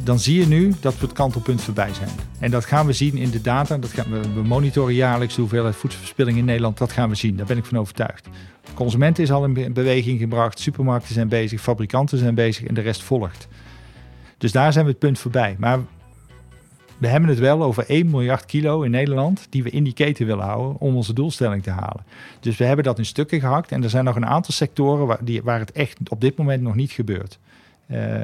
dan 0.03 0.19
zie 0.19 0.39
je 0.39 0.47
nu 0.47 0.73
dat 0.79 0.99
we 0.99 1.05
het 1.05 1.15
kantelpunt 1.15 1.61
voorbij 1.61 1.93
zijn. 1.93 2.09
En 2.39 2.51
dat 2.51 2.65
gaan 2.65 2.85
we 2.85 2.93
zien 2.93 3.17
in 3.17 3.29
de 3.29 3.41
data. 3.41 3.77
Dat 3.77 3.91
gaan 3.91 4.11
we, 4.11 4.33
we 4.33 4.43
monitoren 4.43 4.93
jaarlijks 4.93 5.35
de 5.35 5.41
hoeveelheid 5.41 5.75
voedselverspilling 5.75 6.37
in 6.37 6.45
Nederland. 6.45 6.77
Dat 6.77 6.91
gaan 6.91 7.09
we 7.09 7.15
zien, 7.15 7.35
daar 7.35 7.45
ben 7.45 7.57
ik 7.57 7.65
van 7.65 7.77
overtuigd. 7.77 8.25
De 8.65 8.73
consument 8.73 9.19
is 9.19 9.31
al 9.31 9.45
in 9.45 9.73
beweging 9.73 10.19
gebracht, 10.19 10.59
supermarkten 10.59 11.13
zijn 11.13 11.27
bezig, 11.27 11.61
fabrikanten 11.61 12.17
zijn 12.17 12.35
bezig 12.35 12.67
en 12.67 12.73
de 12.73 12.81
rest 12.81 13.03
volgt. 13.03 13.47
Dus 14.37 14.51
daar 14.51 14.73
zijn 14.73 14.85
we 14.85 14.91
het 14.91 14.99
punt 14.99 15.19
voorbij. 15.19 15.55
Maar 15.59 15.79
we 16.97 17.07
hebben 17.07 17.29
het 17.29 17.39
wel 17.39 17.63
over 17.63 17.85
1 17.87 18.09
miljard 18.09 18.45
kilo 18.45 18.81
in 18.81 18.91
Nederland 18.91 19.47
die 19.49 19.63
we 19.63 19.69
in 19.69 19.83
die 19.83 19.93
keten 19.93 20.25
willen 20.25 20.45
houden 20.45 20.79
om 20.79 20.95
onze 20.95 21.13
doelstelling 21.13 21.63
te 21.63 21.69
halen. 21.69 22.05
Dus 22.39 22.57
we 22.57 22.63
hebben 22.63 22.85
dat 22.85 22.97
in 22.97 23.05
stukken 23.05 23.39
gehakt 23.39 23.71
en 23.71 23.83
er 23.83 23.89
zijn 23.89 24.05
nog 24.05 24.15
een 24.15 24.25
aantal 24.25 24.53
sectoren 24.53 25.07
waar, 25.07 25.23
die, 25.23 25.43
waar 25.43 25.59
het 25.59 25.71
echt 25.71 25.97
op 26.09 26.21
dit 26.21 26.37
moment 26.37 26.61
nog 26.61 26.75
niet 26.75 26.91
gebeurt. 26.91 27.39
Uh, 27.91 28.21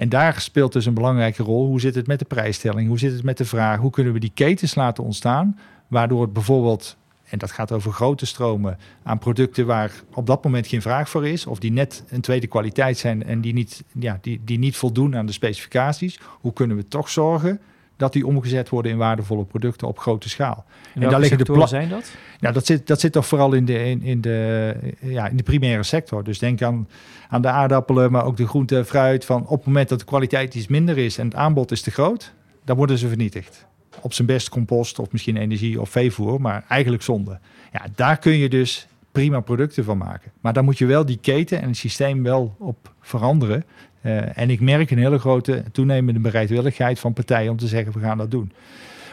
en 0.00 0.08
daar 0.08 0.40
speelt 0.40 0.72
dus 0.72 0.86
een 0.86 0.94
belangrijke 0.94 1.42
rol. 1.42 1.66
Hoe 1.66 1.80
zit 1.80 1.94
het 1.94 2.06
met 2.06 2.18
de 2.18 2.24
prijsstelling? 2.24 2.88
Hoe 2.88 2.98
zit 2.98 3.12
het 3.12 3.22
met 3.22 3.38
de 3.38 3.44
vraag? 3.44 3.78
Hoe 3.78 3.90
kunnen 3.90 4.12
we 4.12 4.18
die 4.18 4.30
ketens 4.34 4.74
laten 4.74 5.04
ontstaan? 5.04 5.58
Waardoor 5.88 6.22
het 6.22 6.32
bijvoorbeeld, 6.32 6.96
en 7.24 7.38
dat 7.38 7.50
gaat 7.50 7.72
over 7.72 7.92
grote 7.92 8.26
stromen, 8.26 8.78
aan 9.02 9.18
producten 9.18 9.66
waar 9.66 9.92
op 10.14 10.26
dat 10.26 10.44
moment 10.44 10.66
geen 10.66 10.82
vraag 10.82 11.08
voor 11.08 11.26
is, 11.26 11.46
of 11.46 11.58
die 11.58 11.72
net 11.72 12.04
een 12.08 12.20
tweede 12.20 12.46
kwaliteit 12.46 12.98
zijn 12.98 13.24
en 13.24 13.40
die 13.40 13.52
niet, 13.52 13.84
ja, 13.98 14.18
die, 14.20 14.40
die 14.44 14.58
niet 14.58 14.76
voldoen 14.76 15.16
aan 15.16 15.26
de 15.26 15.32
specificaties. 15.32 16.20
Hoe 16.40 16.52
kunnen 16.52 16.76
we 16.76 16.88
toch 16.88 17.08
zorgen 17.08 17.60
dat 18.00 18.12
die 18.12 18.26
omgezet 18.26 18.68
worden 18.68 18.92
in 18.92 18.98
waardevolle 18.98 19.44
producten 19.44 19.88
op 19.88 19.98
grote 19.98 20.28
schaal. 20.28 20.64
En, 20.94 21.00
daar 21.00 21.20
liggen 21.20 21.44
de 21.44 21.66
zijn 21.66 21.88
dat? 21.88 22.12
Nou, 22.40 22.54
dat 22.54 22.66
zit, 22.66 22.86
dat 22.86 23.00
zit 23.00 23.12
toch 23.12 23.26
vooral 23.26 23.52
in 23.52 23.64
de, 23.64 23.84
in, 23.84 24.02
in, 24.02 24.20
de, 24.20 24.74
ja, 25.00 25.28
in 25.28 25.36
de 25.36 25.42
primaire 25.42 25.82
sector. 25.82 26.24
Dus 26.24 26.38
denk 26.38 26.62
aan, 26.62 26.88
aan 27.28 27.42
de 27.42 27.48
aardappelen, 27.48 28.10
maar 28.12 28.24
ook 28.24 28.36
de 28.36 28.46
groente 28.46 28.76
en 28.76 28.86
fruit. 28.86 29.24
Van 29.24 29.46
op 29.46 29.56
het 29.56 29.66
moment 29.66 29.88
dat 29.88 29.98
de 29.98 30.04
kwaliteit 30.04 30.54
iets 30.54 30.66
minder 30.66 30.98
is 30.98 31.18
en 31.18 31.24
het 31.24 31.34
aanbod 31.34 31.70
is 31.70 31.82
te 31.82 31.90
groot, 31.90 32.32
dan 32.64 32.76
worden 32.76 32.98
ze 32.98 33.08
vernietigd. 33.08 33.66
Op 34.00 34.12
zijn 34.12 34.26
best 34.26 34.48
compost 34.48 34.98
of 34.98 35.12
misschien 35.12 35.36
energie 35.36 35.80
of 35.80 35.90
veevoer, 35.90 36.40
maar 36.40 36.64
eigenlijk 36.68 37.02
zonde. 37.02 37.38
Ja, 37.72 37.86
daar 37.94 38.18
kun 38.18 38.32
je 38.32 38.48
dus 38.48 38.86
prima 39.12 39.40
producten 39.40 39.84
van 39.84 39.98
maken. 39.98 40.32
Maar 40.40 40.52
dan 40.52 40.64
moet 40.64 40.78
je 40.78 40.86
wel 40.86 41.06
die 41.06 41.18
keten 41.20 41.60
en 41.60 41.68
het 41.68 41.76
systeem 41.76 42.22
wel 42.22 42.54
op 42.58 42.94
veranderen. 43.00 43.64
Uh, 44.02 44.38
en 44.38 44.50
ik 44.50 44.60
merk 44.60 44.90
een 44.90 44.98
hele 44.98 45.18
grote 45.18 45.64
toenemende 45.72 46.20
bereidwilligheid 46.20 46.98
van 46.98 47.12
partijen 47.12 47.50
om 47.50 47.56
te 47.56 47.66
zeggen 47.66 47.92
we 47.92 48.00
gaan 48.00 48.18
dat 48.18 48.30
doen. 48.30 48.52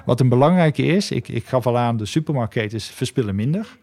Wat 0.05 0.19
een 0.19 0.29
belangrijke 0.29 0.83
is, 0.83 1.12
ik, 1.12 1.27
ik 1.27 1.45
gaf 1.45 1.67
al 1.67 1.77
aan, 1.77 1.97
de 1.97 2.05
supermarktketens 2.05 2.86
verspillen 2.86 3.36
minder. 3.36 3.77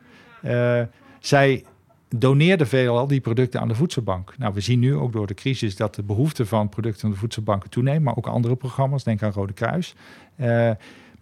Uh, 0.44 0.80
zij 1.20 1.64
doneerden 2.08 2.66
veelal 2.66 3.06
die 3.06 3.20
producten 3.20 3.60
aan 3.60 3.68
de 3.68 3.74
voedselbank. 3.74 4.34
Nou, 4.38 4.54
we 4.54 4.60
zien 4.60 4.78
nu 4.78 4.94
ook 4.94 5.12
door 5.12 5.26
de 5.26 5.34
crisis 5.34 5.76
dat 5.76 5.94
de 5.94 6.02
behoefte 6.02 6.46
van 6.46 6.68
producten 6.68 7.04
aan 7.04 7.10
de 7.10 7.16
voedselbanken 7.18 7.70
toeneemt, 7.70 8.04
maar 8.04 8.16
ook 8.16 8.26
andere 8.26 8.56
programma's, 8.56 9.04
denk 9.04 9.22
aan 9.22 9.32
Rode 9.32 9.52
Kruis. 9.52 9.94
Uh, 10.40 10.70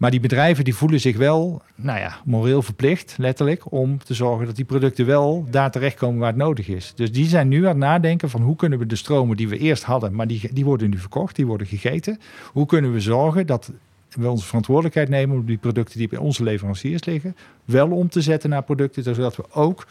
maar 0.03 0.11
die 0.11 0.21
bedrijven 0.21 0.63
die 0.63 0.75
voelen 0.75 0.99
zich 0.99 1.17
wel, 1.17 1.61
nou 1.75 1.99
ja, 1.99 2.17
moreel 2.25 2.61
verplicht, 2.61 3.15
letterlijk, 3.17 3.71
om 3.71 4.03
te 4.03 4.13
zorgen 4.13 4.45
dat 4.45 4.55
die 4.55 4.65
producten 4.65 5.05
wel 5.05 5.47
daar 5.51 5.71
terechtkomen 5.71 6.19
waar 6.19 6.27
het 6.27 6.37
nodig 6.37 6.67
is. 6.67 6.93
Dus 6.95 7.11
die 7.11 7.25
zijn 7.25 7.47
nu 7.47 7.61
aan 7.61 7.67
het 7.67 7.77
nadenken 7.77 8.29
van 8.29 8.41
hoe 8.41 8.55
kunnen 8.55 8.79
we 8.79 8.85
de 8.85 8.95
stromen 8.95 9.37
die 9.37 9.47
we 9.47 9.57
eerst 9.57 9.83
hadden, 9.83 10.15
maar 10.15 10.27
die, 10.27 10.53
die 10.53 10.65
worden 10.65 10.89
nu 10.89 10.97
verkocht, 10.97 11.35
die 11.35 11.45
worden 11.45 11.67
gegeten. 11.67 12.19
Hoe 12.51 12.65
kunnen 12.65 12.93
we 12.93 12.99
zorgen 12.99 13.47
dat 13.47 13.71
we 14.09 14.29
onze 14.29 14.45
verantwoordelijkheid 14.45 15.09
nemen 15.09 15.37
om 15.37 15.45
die 15.45 15.57
producten 15.57 15.99
die 15.99 16.07
bij 16.07 16.19
onze 16.19 16.43
leveranciers 16.43 17.05
liggen, 17.05 17.35
wel 17.65 17.91
om 17.91 18.09
te 18.09 18.21
zetten 18.21 18.49
naar 18.49 18.63
producten, 18.63 19.03
zodat 19.03 19.35
we 19.35 19.51
ook 19.51 19.87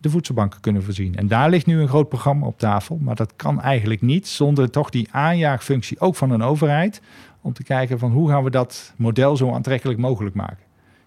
de 0.00 0.10
voedselbanken 0.10 0.60
kunnen 0.60 0.82
voorzien. 0.82 1.16
En 1.16 1.28
daar 1.28 1.50
ligt 1.50 1.66
nu 1.66 1.80
een 1.80 1.88
groot 1.88 2.08
programma 2.08 2.46
op 2.46 2.58
tafel, 2.58 2.98
maar 3.00 3.14
dat 3.14 3.32
kan 3.36 3.60
eigenlijk 3.60 4.02
niet 4.02 4.28
zonder 4.28 4.70
toch 4.70 4.90
die 4.90 5.08
aanjaagfunctie 5.10 6.00
ook 6.00 6.16
van 6.16 6.30
een 6.30 6.42
overheid 6.42 7.00
om 7.40 7.52
te 7.52 7.62
kijken 7.62 7.98
van 7.98 8.12
hoe 8.12 8.28
gaan 8.28 8.44
we 8.44 8.50
dat 8.50 8.92
model 8.96 9.36
zo 9.36 9.52
aantrekkelijk 9.52 9.98
mogelijk 9.98 10.34
maken. 10.34 10.64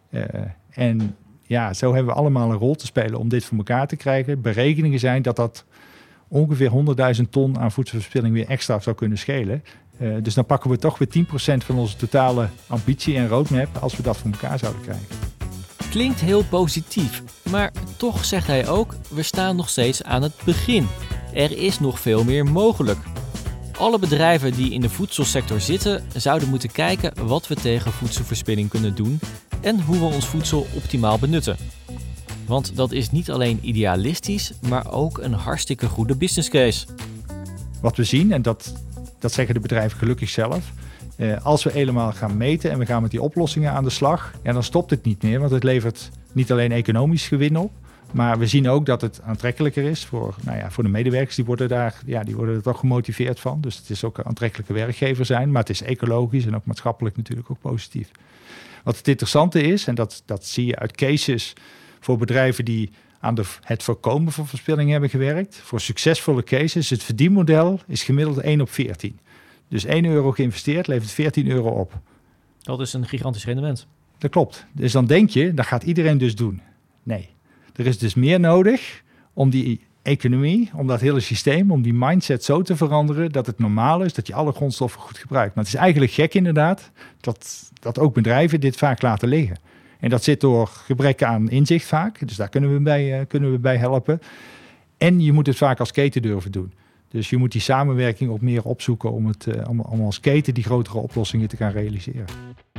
Uh, 0.10 0.23
en 0.69 1.15
ja, 1.41 1.73
zo 1.73 1.93
hebben 1.93 2.13
we 2.13 2.19
allemaal 2.19 2.51
een 2.51 2.58
rol 2.58 2.75
te 2.75 2.86
spelen 2.86 3.19
om 3.19 3.29
dit 3.29 3.45
voor 3.45 3.58
elkaar 3.58 3.88
te 3.88 3.95
krijgen. 3.95 4.41
Berekeningen 4.41 4.99
zijn 4.99 5.21
dat 5.21 5.36
dat 5.36 5.65
ongeveer 6.27 6.71
100.000 7.15 7.29
ton 7.29 7.60
aan 7.60 7.71
voedselverspilling 7.71 8.34
weer 8.34 8.47
extra 8.47 8.79
zou 8.79 8.95
kunnen 8.95 9.17
schelen. 9.17 9.63
Uh, 10.01 10.15
dus 10.21 10.34
dan 10.34 10.45
pakken 10.45 10.69
we 10.69 10.77
toch 10.77 10.97
weer 10.97 11.25
10% 11.62 11.65
van 11.65 11.77
onze 11.77 11.95
totale 11.95 12.47
ambitie 12.67 13.17
en 13.17 13.27
roadmap 13.27 13.77
als 13.77 13.95
we 13.97 14.03
dat 14.03 14.17
voor 14.17 14.32
elkaar 14.32 14.60
zouden 14.60 14.82
krijgen. 14.82 15.33
Klinkt 15.93 16.21
heel 16.21 16.43
positief, 16.43 17.23
maar 17.49 17.71
toch 17.97 18.25
zegt 18.25 18.47
hij 18.47 18.67
ook: 18.67 18.95
we 19.10 19.23
staan 19.23 19.56
nog 19.56 19.69
steeds 19.69 20.03
aan 20.03 20.21
het 20.21 20.34
begin. 20.45 20.88
Er 21.34 21.58
is 21.58 21.79
nog 21.79 21.99
veel 21.99 22.23
meer 22.23 22.45
mogelijk. 22.45 22.99
Alle 23.77 23.99
bedrijven 23.99 24.51
die 24.51 24.71
in 24.71 24.82
de 24.82 24.89
voedselsector 24.89 25.60
zitten, 25.60 26.03
zouden 26.15 26.49
moeten 26.49 26.71
kijken 26.71 27.27
wat 27.27 27.47
we 27.47 27.56
tegen 27.56 27.91
voedselverspilling 27.91 28.69
kunnen 28.69 28.95
doen 28.95 29.19
en 29.62 29.82
hoe 29.82 29.99
we 29.99 30.06
ons 30.06 30.25
voedsel 30.25 30.67
optimaal 30.75 31.19
benutten. 31.19 31.58
Want 32.45 32.75
dat 32.75 32.91
is 32.91 33.12
niet 33.12 33.32
alleen 33.32 33.60
idealistisch, 33.62 34.53
maar 34.67 34.91
ook 34.91 35.17
een 35.17 35.34
hartstikke 35.34 35.88
goede 35.88 36.15
business 36.15 36.49
case. 36.49 36.86
Wat 37.82 37.97
we 37.97 38.03
zien, 38.03 38.32
en 38.32 38.41
dat, 38.41 38.73
dat 39.19 39.34
zeggen 39.34 39.53
de 39.53 39.62
bedrijven 39.62 39.97
gelukkig 39.97 40.29
zelf, 40.29 40.71
eh, 41.15 41.45
als 41.45 41.63
we 41.63 41.71
helemaal 41.71 42.12
gaan 42.12 42.38
meten 42.38 42.71
en 42.71 42.80
we 42.80 42.86
gaan 42.86 43.02
met 43.02 43.12
die 43.12 43.21
oplossingen 43.21 43.71
aan 43.71 43.84
de 43.84 43.89
slag, 43.89 44.34
ja, 44.43 44.54
dan 44.54 44.63
stopt 44.63 44.89
het 44.89 45.04
niet 45.04 45.23
meer, 45.23 45.39
want 45.39 45.52
het 45.52 45.63
levert 45.63 46.10
niet 46.32 46.52
alleen 46.52 46.71
economisch 46.71 47.28
gewin 47.28 47.58
op, 47.58 47.71
maar 48.13 48.39
we 48.39 48.47
zien 48.47 48.69
ook 48.69 48.86
dat 48.86 49.02
het 49.02 49.21
aantrekkelijker 49.21 49.84
is 49.84 50.06
voor, 50.06 50.36
nou 50.41 50.58
ja, 50.58 50.71
voor 50.71 50.84
de 50.84 50.89
medewerkers. 50.89 51.36
Die 51.36 51.45
worden, 51.45 51.67
daar, 51.67 52.02
ja, 52.06 52.23
die 52.23 52.36
worden 52.36 52.56
er 52.56 52.62
toch 52.62 52.80
gemotiveerd 52.80 53.39
van. 53.39 53.62
Dus 53.62 53.78
het 53.78 53.89
is 53.89 54.04
ook 54.04 54.17
een 54.17 54.26
aantrekkelijke 54.26 54.73
werkgever 54.73 55.26
zijn. 55.26 55.52
Maar 55.52 55.62
het 55.62 55.69
is 55.69 55.82
ecologisch 55.82 56.45
en 56.45 56.56
ook 56.56 56.65
maatschappelijk 56.65 57.17
natuurlijk 57.17 57.49
ook 57.49 57.60
positief. 57.60 58.12
Wat 58.84 58.97
het 58.97 59.08
interessante 59.08 59.62
is, 59.62 59.88
en 59.88 59.95
dat, 59.95 60.23
dat 60.26 60.45
zie 60.45 60.65
je 60.65 60.76
uit 60.76 60.91
cases 60.95 61.54
voor 61.99 62.17
bedrijven 62.17 62.65
die 62.65 62.91
aan 63.19 63.36
de, 63.36 63.43
het 63.62 63.84
voorkomen 63.84 64.32
van 64.32 64.47
verspilling 64.47 64.91
hebben 64.91 65.10
gewerkt. 65.10 65.56
Voor 65.56 65.82
succesvolle 65.82 66.43
cases, 66.43 66.89
het 66.89 67.04
verdienmodel 67.04 67.80
is 67.88 68.04
gemiddeld 68.04 68.38
1 68.38 68.62
op 68.62 68.69
14. 68.69 69.19
Dus 69.67 69.86
1 69.86 70.06
euro 70.06 70.32
geïnvesteerd 70.32 70.88
levert 70.88 71.12
14 71.12 71.47
euro 71.47 71.69
op. 71.69 71.99
Dat 72.62 72.80
is 72.80 72.93
een 72.93 73.08
gigantisch 73.08 73.45
rendement. 73.45 73.88
Dat 74.17 74.32
klopt. 74.32 74.65
Dus 74.71 74.91
dan 74.91 75.06
denk 75.06 75.30
je, 75.30 75.54
dat 75.54 75.65
gaat 75.65 75.84
iedereen 75.84 76.17
dus 76.17 76.36
doen. 76.36 76.62
Nee. 77.04 77.30
Er 77.76 77.86
is 77.86 77.97
dus 77.97 78.13
meer 78.13 78.39
nodig 78.39 79.04
om 79.34 79.49
die 79.49 79.82
economie, 80.02 80.69
om 80.76 80.88
dat 80.88 81.02
hele 81.02 81.19
systeem, 81.19 81.71
om 81.71 81.82
die 81.82 81.93
mindset 81.93 82.43
zo 82.43 82.62
te 82.62 82.76
veranderen 82.76 83.32
dat 83.32 83.45
het 83.45 83.60
normaal 83.60 84.02
is 84.02 84.13
dat 84.13 84.28
je 84.28 84.34
alle 84.34 84.52
grondstoffen 84.52 85.02
goed 85.02 85.17
gebruikt. 85.17 85.56
Maar 85.56 85.63
het 85.63 85.73
is 85.73 85.80
eigenlijk 85.80 86.12
gek 86.12 86.34
inderdaad 86.34 86.91
dat, 87.19 87.71
dat 87.80 87.99
ook 87.99 88.13
bedrijven 88.13 88.60
dit 88.60 88.76
vaak 88.76 89.02
laten 89.02 89.28
liggen. 89.28 89.58
En 89.99 90.10
dat 90.10 90.23
zit 90.23 90.41
door 90.41 90.67
gebrek 90.67 91.23
aan 91.23 91.49
inzicht 91.49 91.86
vaak, 91.86 92.28
dus 92.28 92.36
daar 92.36 92.49
kunnen 92.49 92.73
we 92.73 92.80
bij, 92.80 93.19
uh, 93.19 93.26
kunnen 93.28 93.52
we 93.52 93.60
bij 93.60 93.78
helpen. 93.78 94.19
En 94.97 95.21
je 95.21 95.32
moet 95.32 95.47
het 95.47 95.58
vaak 95.58 95.80
als 95.80 95.91
keten 95.91 96.21
durven 96.21 96.52
doen. 96.52 96.73
Dus 97.13 97.30
je 97.30 97.38
moet 97.38 97.52
die 97.52 97.62
samenwerking 97.62 98.32
ook 98.32 98.41
meer 98.41 98.63
opzoeken 98.63 99.12
om, 99.12 99.26
het, 99.26 99.47
om, 99.67 99.80
om 99.80 100.02
als 100.02 100.19
keten 100.19 100.54
die 100.54 100.63
grotere 100.63 100.97
oplossingen 100.97 101.47
te 101.47 101.58
gaan 101.58 101.71
realiseren. 101.71 102.26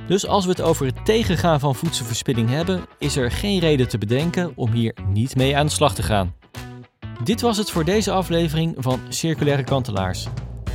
Dus 0.07 0.27
als 0.27 0.45
we 0.45 0.51
het 0.51 0.61
over 0.61 0.87
het 0.87 1.05
tegengaan 1.05 1.61
van 1.61 1.75
voedselverspilling 1.75 2.49
hebben, 2.49 2.85
is 2.99 3.17
er 3.17 3.31
geen 3.31 3.59
reden 3.59 3.89
te 3.89 3.99
bedenken 3.99 4.53
om 4.55 4.71
hier 4.71 4.95
niet 5.13 5.37
mee 5.37 5.57
aan 5.57 5.67
de 5.67 5.73
slag 5.73 5.95
te 5.95 6.03
gaan. 6.03 6.35
Dit 7.25 7.41
was 7.41 7.57
het 7.57 7.71
voor 7.71 7.85
deze 7.85 8.11
aflevering 8.11 8.75
van 8.79 9.01
Circulaire 9.09 9.65
Kantelaars. 9.65 10.27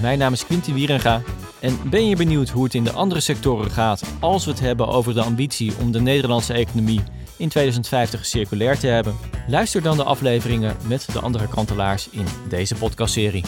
Mijn 0.02 0.20
naam 0.20 0.34
is 0.34 0.46
Quinty 0.46 0.74
Wierenga 0.74 1.22
en 1.60 1.78
ben 1.90 2.08
je 2.08 2.16
benieuwd 2.16 2.50
hoe 2.50 2.64
het 2.64 2.74
in 2.74 2.84
de 2.84 2.92
andere 2.92 3.20
sectoren 3.20 3.72
gaat 3.72 4.04
als 4.20 4.46
we 4.46 4.52
het 4.52 4.60
hebben 4.60 4.88
over 4.88 5.14
de 5.14 5.22
ambitie 5.22 5.74
om 5.82 5.92
de 5.92 6.02
Nederlandse 6.02 6.54
economie 6.54 7.02
in 7.40 7.50
2050 7.50 8.26
circulair 8.26 8.80
te 8.80 8.88
hebben? 8.88 9.18
Luister 9.48 9.82
dan 9.82 9.98
de 9.98 10.04
afleveringen 10.04 10.76
met 10.88 11.08
de 11.14 11.20
andere 11.20 11.48
kantelaars 11.48 12.10
in 12.10 12.26
deze 12.50 12.76
podcastserie. 12.76 13.44